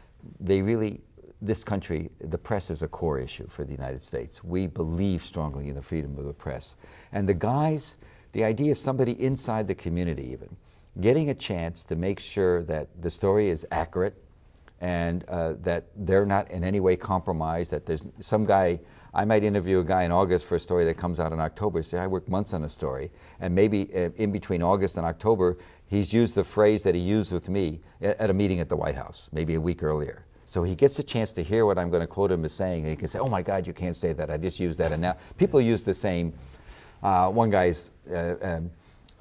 they 0.40 0.62
really, 0.62 1.00
this 1.40 1.64
country, 1.64 2.10
the 2.20 2.38
press 2.38 2.70
is 2.70 2.82
a 2.82 2.88
core 2.88 3.18
issue 3.18 3.48
for 3.48 3.64
the 3.64 3.72
United 3.72 4.02
States. 4.02 4.42
We 4.44 4.66
believe 4.66 5.24
strongly 5.24 5.68
in 5.68 5.74
the 5.74 5.82
freedom 5.82 6.16
of 6.18 6.24
the 6.24 6.32
press. 6.32 6.76
And 7.12 7.28
the 7.28 7.34
guys, 7.34 7.96
the 8.32 8.44
idea 8.44 8.72
of 8.72 8.78
somebody 8.78 9.20
inside 9.20 9.68
the 9.68 9.74
community 9.74 10.30
even, 10.32 10.56
getting 11.00 11.30
a 11.30 11.34
chance 11.34 11.84
to 11.84 11.96
make 11.96 12.20
sure 12.20 12.62
that 12.64 12.88
the 13.00 13.10
story 13.10 13.48
is 13.48 13.66
accurate 13.70 14.22
and 14.80 15.24
uh, 15.28 15.54
that 15.60 15.86
they're 15.96 16.26
not 16.26 16.50
in 16.50 16.64
any 16.64 16.80
way 16.80 16.96
compromised, 16.96 17.70
that 17.70 17.86
there's 17.86 18.04
some 18.20 18.44
guy, 18.44 18.80
I 19.14 19.24
might 19.24 19.44
interview 19.44 19.78
a 19.78 19.84
guy 19.84 20.02
in 20.02 20.10
August 20.10 20.44
for 20.44 20.56
a 20.56 20.60
story 20.60 20.84
that 20.86 20.96
comes 20.96 21.20
out 21.20 21.32
in 21.32 21.40
October. 21.40 21.82
Say, 21.82 21.98
I 21.98 22.08
worked 22.08 22.28
months 22.28 22.52
on 22.52 22.64
a 22.64 22.68
story, 22.68 23.12
and 23.40 23.54
maybe 23.54 23.94
uh, 23.94 24.10
in 24.16 24.32
between 24.32 24.60
August 24.60 24.96
and 24.96 25.06
October, 25.06 25.56
he's 25.92 26.12
used 26.12 26.34
the 26.34 26.44
phrase 26.56 26.82
that 26.84 26.94
he 26.94 27.00
used 27.00 27.30
with 27.32 27.48
me 27.48 27.80
at 28.00 28.28
a 28.30 28.32
meeting 28.32 28.58
at 28.60 28.68
the 28.68 28.76
White 28.76 28.94
House, 28.96 29.28
maybe 29.32 29.54
a 29.54 29.60
week 29.60 29.82
earlier. 29.82 30.24
So 30.46 30.62
he 30.64 30.74
gets 30.74 30.98
a 30.98 31.02
chance 31.02 31.32
to 31.34 31.42
hear 31.42 31.64
what 31.66 31.78
I'm 31.78 31.90
going 31.90 32.00
to 32.00 32.06
quote 32.06 32.32
him 32.32 32.44
as 32.44 32.52
saying, 32.52 32.80
and 32.84 32.90
he 32.90 32.96
can 32.96 33.08
say, 33.08 33.18
"Oh 33.18 33.28
my 33.28 33.42
God, 33.42 33.66
you 33.66 33.72
can't 33.72 33.96
say 33.96 34.12
that. 34.14 34.30
I 34.30 34.36
just 34.38 34.58
used 34.60 34.78
that." 34.80 34.90
And 34.92 35.00
now 35.02 35.14
people 35.38 35.60
use 35.60 35.82
the 35.84 35.94
same. 35.94 36.32
Uh, 37.02 37.30
one 37.30 37.50
guy's. 37.50 37.90
Uh, 38.10 38.34
um, 38.42 38.70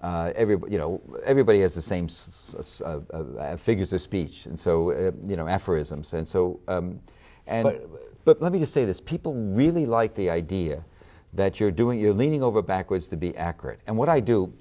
uh, 0.04 0.32
every, 0.36 0.58
you 0.68 0.80
know, 0.80 1.00
everybody 1.24 1.62
has 1.62 1.76
the 1.76 1.82
same 1.82 2.06
s- 2.06 2.56
s- 2.58 2.82
uh, 2.82 3.00
uh, 3.14 3.56
figures 3.56 3.94
of 3.94 4.02
speech, 4.02 4.48
and 4.48 4.60
so 4.60 4.92
uh, 4.92 5.12
you 5.32 5.36
know 5.36 5.48
aphorisms, 5.48 6.14
and 6.14 6.26
so 6.28 6.60
um, 6.68 7.00
and 7.48 7.64
But- 7.66 8.26
but, 8.26 8.42
let 8.42 8.52
me 8.52 8.60
just 8.60 8.74
say 8.74 8.86
this: 8.86 9.00
people 9.00 9.34
really 9.34 9.86
like 9.86 10.14
the 10.16 10.30
idea 10.32 10.84
that 11.34 11.60
you're 11.60 11.72
doing, 11.72 12.00
you're 12.00 12.14
leaning 12.24 12.44
over 12.44 12.62
backwards 12.62 13.08
to 13.10 13.16
be 13.18 13.36
accurate. 13.38 13.80
And 13.88 13.96
what 13.98 14.10
I 14.10 14.20
do, 14.22 14.52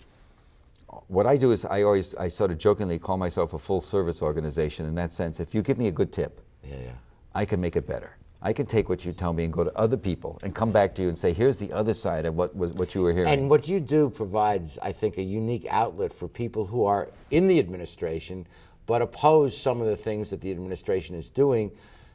what 1.08 1.26
I 1.26 1.36
do 1.36 1.52
is 1.52 1.64
I 1.64 1.82
always, 1.82 2.14
I 2.14 2.28
sort 2.28 2.50
of 2.50 2.58
jokingly 2.58 2.98
call 2.98 3.16
myself 3.16 3.52
a 3.52 3.58
full 3.58 3.80
service 3.80 4.22
organization 4.22 4.86
in 4.86 4.94
that 4.96 5.12
sense. 5.12 5.40
If 5.40 5.54
you 5.54 5.62
give 5.62 5.78
me 5.78 5.88
a 5.88 5.92
good 5.92 6.12
tip, 6.12 6.40
Yeah, 6.62 6.76
yeah. 6.84 6.92
I 7.34 7.44
can 7.44 7.60
make 7.60 7.76
it 7.76 7.86
better. 7.86 8.16
I 8.42 8.52
can 8.52 8.64
take 8.64 8.88
what 8.88 9.04
you 9.04 9.12
tell 9.12 9.32
me 9.32 9.44
and 9.44 9.52
go 9.52 9.64
to 9.64 9.76
other 9.76 9.98
people 9.98 10.38
and 10.42 10.54
come 10.54 10.72
back 10.72 10.94
to 10.94 11.02
you 11.02 11.08
and 11.08 11.18
say, 11.18 11.32
here's 11.32 11.58
the 11.58 11.72
other 11.72 11.92
side 11.92 12.24
of 12.24 12.34
what 12.34 12.56
was 12.56 12.72
what 12.72 12.94
you 12.94 13.02
were 13.02 13.12
hearing. 13.12 13.28
And 13.28 13.50
what 13.50 13.68
you 13.68 13.80
do 13.80 14.08
provides, 14.08 14.78
I 14.80 14.92
think, 14.92 15.18
a 15.18 15.22
unique 15.22 15.66
outlet 15.68 16.12
for 16.12 16.26
people 16.26 16.64
who 16.64 16.84
are 16.84 17.08
in 17.30 17.48
the 17.48 17.58
administration 17.58 18.46
but 18.86 19.02
oppose 19.02 19.56
some 19.56 19.80
of 19.80 19.86
the 19.86 19.96
things 19.96 20.30
that 20.30 20.40
the 20.40 20.50
administration 20.50 21.14
is 21.14 21.28
doing 21.28 21.70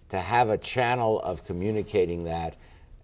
to 0.10 0.20
have 0.20 0.50
a 0.50 0.58
channel 0.58 1.22
of 1.22 1.46
communicating 1.46 2.26
that. 2.26 2.56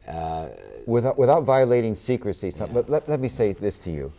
Uh, 0.07 0.49
without, 0.85 1.17
without 1.17 1.43
violating 1.43 1.95
secrecy, 1.95 2.51
some, 2.51 2.69
but 2.73 2.89
let, 2.89 3.07
let 3.07 3.21
me 3.21 3.29
say 3.29 3.53
this 3.53 3.79
to 3.79 3.89
you. 3.89 4.11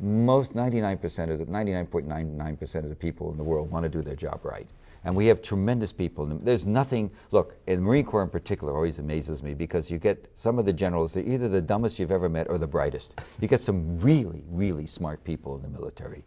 Most 0.00 0.54
99% 0.54 1.30
of 1.30 1.38
the, 1.38 1.46
99.99% 1.46 2.74
of 2.76 2.88
the 2.88 2.94
people 2.94 3.30
in 3.32 3.36
the 3.36 3.42
world 3.42 3.70
want 3.70 3.82
to 3.82 3.88
do 3.88 4.02
their 4.02 4.14
job 4.14 4.44
right. 4.44 4.68
And 5.04 5.16
we 5.16 5.26
have 5.26 5.42
tremendous 5.42 5.92
people. 5.92 6.26
There's 6.26 6.66
nothing, 6.66 7.10
look, 7.30 7.56
in 7.66 7.76
the 7.76 7.82
Marine 7.82 8.04
Corps 8.04 8.22
in 8.22 8.30
particular 8.30 8.74
always 8.74 8.98
amazes 8.98 9.42
me 9.42 9.54
because 9.54 9.90
you 9.90 9.98
get 9.98 10.30
some 10.34 10.58
of 10.58 10.66
the 10.66 10.72
generals, 10.72 11.14
they're 11.14 11.24
either 11.24 11.48
the 11.48 11.62
dumbest 11.62 11.98
you've 11.98 12.10
ever 12.10 12.28
met 12.28 12.48
or 12.48 12.58
the 12.58 12.66
brightest. 12.66 13.18
You 13.40 13.48
get 13.48 13.60
some 13.60 13.98
really, 14.00 14.44
really 14.48 14.86
smart 14.86 15.24
people 15.24 15.56
in 15.56 15.62
the 15.62 15.68
military. 15.68 16.24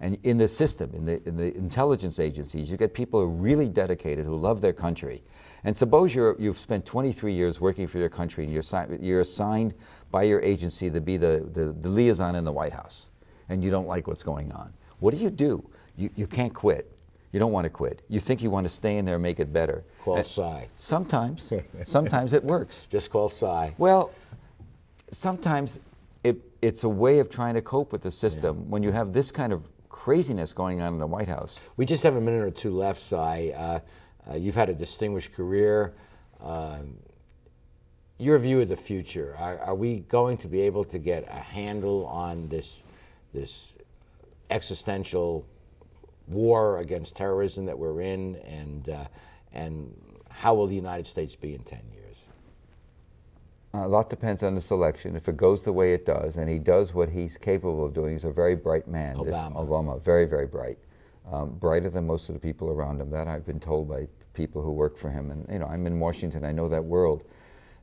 And 0.00 0.18
in 0.22 0.38
the 0.38 0.48
system, 0.48 0.92
in 0.94 1.04
the, 1.04 1.28
in 1.28 1.36
the 1.36 1.54
intelligence 1.56 2.18
agencies, 2.18 2.70
you 2.70 2.78
get 2.78 2.94
people 2.94 3.20
who 3.20 3.26
are 3.26 3.28
really 3.28 3.68
dedicated, 3.68 4.24
who 4.24 4.36
love 4.36 4.62
their 4.62 4.72
country. 4.72 5.22
And 5.62 5.76
suppose 5.76 6.14
you're, 6.14 6.36
you've 6.38 6.58
spent 6.58 6.86
23 6.86 7.34
years 7.34 7.60
working 7.60 7.86
for 7.86 7.98
your 7.98 8.08
country 8.08 8.44
and 8.44 8.52
you're, 8.52 8.64
you're 8.98 9.20
assigned 9.20 9.74
by 10.10 10.22
your 10.22 10.40
agency 10.40 10.90
to 10.90 11.02
be 11.02 11.18
the, 11.18 11.46
the, 11.52 11.72
the 11.72 11.88
liaison 11.88 12.34
in 12.34 12.44
the 12.44 12.52
White 12.52 12.72
House 12.72 13.09
and 13.50 13.62
you 13.62 13.70
don't 13.70 13.86
like 13.86 14.06
what's 14.06 14.22
going 14.22 14.52
on. 14.52 14.72
What 15.00 15.12
do 15.12 15.20
you 15.20 15.28
do? 15.30 15.68
You, 15.96 16.08
you 16.14 16.26
can't 16.26 16.54
quit. 16.54 16.90
You 17.32 17.38
don't 17.38 17.52
want 17.52 17.64
to 17.64 17.70
quit. 17.70 18.02
You 18.08 18.18
think 18.20 18.42
you 18.42 18.50
want 18.50 18.66
to 18.66 18.72
stay 18.72 18.96
in 18.96 19.04
there 19.04 19.16
and 19.16 19.22
make 19.22 19.38
it 19.38 19.52
better. 19.52 19.84
Call 20.02 20.16
And 20.16 20.26
Sy. 20.26 20.68
Sometimes. 20.76 21.52
sometimes 21.84 22.32
it 22.32 22.42
works. 22.42 22.86
just 22.88 23.10
call 23.10 23.28
Sy. 23.28 23.74
Well, 23.78 24.10
sometimes 25.12 25.80
it, 26.24 26.38
it's 26.62 26.84
a 26.84 26.88
way 26.88 27.18
of 27.18 27.28
trying 27.28 27.54
to 27.54 27.62
cope 27.62 27.92
with 27.92 28.02
the 28.02 28.10
system 28.10 28.68
when 28.70 28.82
you 28.82 28.92
have 28.92 29.12
this 29.12 29.30
kind 29.30 29.52
of 29.52 29.68
craziness 29.88 30.52
going 30.52 30.80
on 30.80 30.94
in 30.94 30.98
the 30.98 31.06
White 31.06 31.28
House. 31.28 31.60
We 31.76 31.86
just 31.86 32.02
have 32.04 32.16
a 32.16 32.20
minute 32.20 32.42
or 32.42 32.50
two 32.50 32.74
left, 32.74 33.00
Sy. 33.00 33.52
Uh, 33.56 33.80
uh, 34.30 34.36
you've 34.36 34.54
had 34.54 34.68
a 34.68 34.74
distinguished 34.74 35.32
career. 35.32 35.92
Um, 36.40 36.96
your 38.18 38.38
view 38.38 38.60
of 38.60 38.68
the 38.68 38.76
future. 38.76 39.34
Are, 39.38 39.58
are 39.60 39.74
we 39.74 40.00
going 40.00 40.36
to 40.38 40.48
be 40.48 40.60
able 40.62 40.84
to 40.84 40.98
get 40.98 41.26
a 41.28 41.40
handle 41.40 42.06
on 42.06 42.48
this, 42.48 42.84
this 43.32 43.76
existential 44.50 45.46
war 46.26 46.78
against 46.78 47.16
terrorism 47.16 47.66
that 47.66 47.78
we're 47.78 48.00
in, 48.00 48.36
and, 48.36 48.88
uh, 48.88 49.04
and 49.52 49.94
how 50.30 50.54
will 50.54 50.66
the 50.66 50.76
United 50.76 51.06
States 51.06 51.34
be 51.34 51.54
in 51.54 51.62
10 51.62 51.80
years? 51.92 52.24
A 53.72 53.86
lot 53.86 54.10
depends 54.10 54.42
on 54.42 54.54
the 54.54 54.60
selection. 54.60 55.14
If 55.14 55.28
it 55.28 55.36
goes 55.36 55.62
the 55.62 55.72
way 55.72 55.94
it 55.94 56.04
does, 56.04 56.36
and 56.36 56.48
he 56.48 56.58
does 56.58 56.92
what 56.92 57.08
he's 57.08 57.36
capable 57.36 57.84
of 57.84 57.94
doing, 57.94 58.12
he's 58.12 58.24
a 58.24 58.32
very 58.32 58.56
bright 58.56 58.88
man. 58.88 59.16
This 59.22 59.36
Obama. 59.36 59.68
Obama, 59.68 60.02
very, 60.02 60.26
very 60.26 60.46
bright. 60.46 60.78
Um, 61.30 61.50
brighter 61.50 61.88
than 61.88 62.06
most 62.06 62.28
of 62.28 62.34
the 62.34 62.40
people 62.40 62.70
around 62.70 63.00
him. 63.00 63.10
That 63.10 63.28
I've 63.28 63.46
been 63.46 63.60
told 63.60 63.88
by 63.88 64.08
people 64.34 64.62
who 64.62 64.72
work 64.72 64.96
for 64.96 65.10
him. 65.10 65.30
And, 65.30 65.46
you 65.48 65.60
know, 65.60 65.66
I'm 65.66 65.86
in 65.86 66.00
Washington, 66.00 66.44
I 66.44 66.50
know 66.50 66.68
that 66.68 66.84
world. 66.84 67.24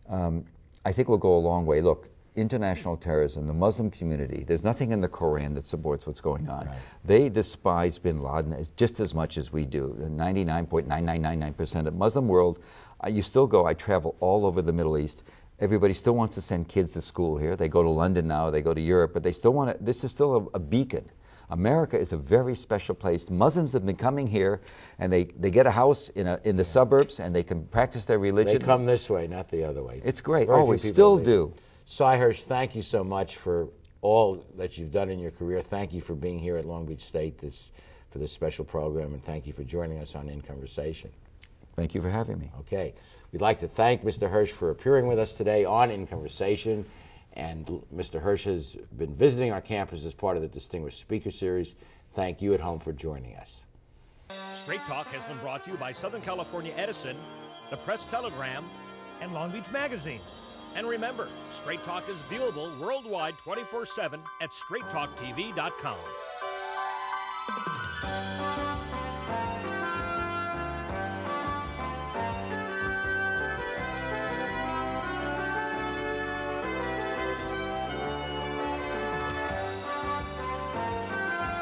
Um, 0.09 0.45
I 0.83 0.91
think 0.91 1.07
we'll 1.07 1.17
go 1.17 1.37
a 1.37 1.39
long 1.39 1.65
way. 1.65 1.81
Look, 1.81 2.09
international 2.37 2.95
terrorism, 2.95 3.47
the 3.47 3.53
Muslim 3.53 3.89
community, 3.89 4.43
there's 4.45 4.63
nothing 4.63 4.91
in 4.91 5.01
the 5.01 5.07
Koran 5.07 5.55
that 5.55 5.65
supports 5.65 6.05
what's 6.05 6.21
going 6.21 6.47
on. 6.47 6.69
They 7.03 7.29
despise 7.29 7.97
bin 7.97 8.21
Laden 8.21 8.65
just 8.77 8.99
as 8.99 9.13
much 9.13 9.37
as 9.37 9.51
we 9.51 9.65
do. 9.65 9.97
99.9999% 9.99 11.79
of 11.79 11.85
the 11.85 11.91
Muslim 11.91 12.27
world, 12.27 12.59
you 13.09 13.21
still 13.23 13.47
go, 13.47 13.65
I 13.65 13.73
travel 13.73 14.15
all 14.19 14.45
over 14.45 14.61
the 14.61 14.71
Middle 14.71 14.97
East. 14.97 15.23
Everybody 15.59 15.93
still 15.93 16.15
wants 16.15 16.35
to 16.35 16.41
send 16.41 16.67
kids 16.69 16.93
to 16.93 17.01
school 17.01 17.37
here. 17.37 17.55
They 17.55 17.67
go 17.67 17.81
to 17.81 17.89
London 17.89 18.27
now, 18.27 18.51
they 18.51 18.61
go 18.61 18.73
to 18.73 18.81
Europe, 18.81 19.11
but 19.13 19.23
they 19.23 19.31
still 19.31 19.53
want 19.53 19.75
to, 19.75 19.83
this 19.83 20.03
is 20.03 20.11
still 20.11 20.49
a, 20.53 20.57
a 20.57 20.59
beacon. 20.59 21.09
America 21.49 21.97
is 21.97 22.11
a 22.11 22.17
very 22.17 22.55
special 22.55 22.93
place. 22.93 23.29
Muslims 23.29 23.73
have 23.73 23.85
been 23.85 23.95
coming 23.95 24.27
here 24.27 24.59
and 24.99 25.11
they, 25.11 25.25
they 25.39 25.49
get 25.49 25.65
a 25.65 25.71
house 25.71 26.09
in, 26.09 26.27
a, 26.27 26.39
in 26.43 26.57
the 26.57 26.65
suburbs 26.65 27.19
and 27.19 27.33
they 27.33 27.43
can 27.43 27.65
practice 27.67 28.05
their 28.05 28.19
religion. 28.19 28.59
They 28.59 28.65
come 28.65 28.85
this 28.85 29.09
way, 29.09 29.27
not 29.27 29.49
the 29.49 29.63
other 29.63 29.81
way. 29.81 30.01
It's 30.03 30.21
great. 30.21 30.47
Very 30.47 30.59
oh, 30.59 30.61
Always. 30.61 30.81
people 30.81 30.93
Still 30.93 31.15
leave. 31.15 31.25
do. 31.25 31.53
Sy 31.89 32.17
Hersh, 32.17 32.43
thank 32.43 32.75
you 32.75 32.81
so 32.81 33.01
much 33.01 33.37
for 33.37 33.69
all 34.01 34.45
that 34.57 34.77
you've 34.77 34.91
done 34.91 35.09
in 35.09 35.19
your 35.19 35.31
career. 35.31 35.61
Thank 35.61 35.93
you 35.93 36.01
for 36.01 36.15
being 36.15 36.37
here 36.37 36.57
at 36.57 36.65
Long 36.65 36.85
Beach 36.85 36.99
State 36.99 37.37
this, 37.37 37.71
for 38.09 38.19
this 38.19 38.33
special 38.33 38.65
program, 38.65 39.13
and 39.13 39.23
thank 39.23 39.47
you 39.47 39.53
for 39.53 39.63
joining 39.63 39.99
us 39.99 40.13
on 40.13 40.27
In 40.27 40.41
Conversation. 40.41 41.09
Thank 41.77 41.95
you 41.95 42.01
for 42.01 42.09
having 42.09 42.39
me. 42.39 42.51
Okay. 42.59 42.93
We'd 43.31 43.41
like 43.41 43.59
to 43.59 43.69
thank 43.69 44.03
Mr. 44.03 44.29
Hersh 44.29 44.49
for 44.49 44.69
appearing 44.69 45.07
with 45.07 45.17
us 45.17 45.33
today 45.33 45.63
on 45.63 45.89
In 45.89 46.05
Conversation. 46.05 46.85
And 47.33 47.65
Mr. 47.95 48.21
Hersh 48.21 48.43
has 48.43 48.75
been 48.97 49.15
visiting 49.15 49.53
our 49.53 49.61
campus 49.61 50.03
as 50.03 50.13
part 50.13 50.35
of 50.35 50.43
the 50.43 50.49
Distinguished 50.49 50.99
Speaker 50.99 51.31
Series. 51.31 51.75
Thank 52.11 52.41
you 52.41 52.53
at 52.53 52.59
home 52.59 52.79
for 52.79 52.91
joining 52.91 53.37
us. 53.37 53.63
Straight 54.55 54.81
Talk 54.87 55.07
has 55.07 55.23
been 55.23 55.37
brought 55.37 55.63
to 55.63 55.71
you 55.71 55.77
by 55.77 55.93
Southern 55.93 56.21
California 56.21 56.73
Edison, 56.75 57.15
the 57.69 57.77
Press 57.77 58.03
Telegram, 58.03 58.65
and 59.21 59.33
Long 59.33 59.51
Beach 59.51 59.71
Magazine. 59.71 60.19
And 60.77 60.87
remember, 60.87 61.27
Straight 61.49 61.83
Talk 61.83 62.07
is 62.07 62.21
viewable 62.31 62.75
worldwide 62.77 63.37
24 63.39 63.87
7 63.87 64.21
at 64.39 64.51
straighttalktv.com. 64.51 65.97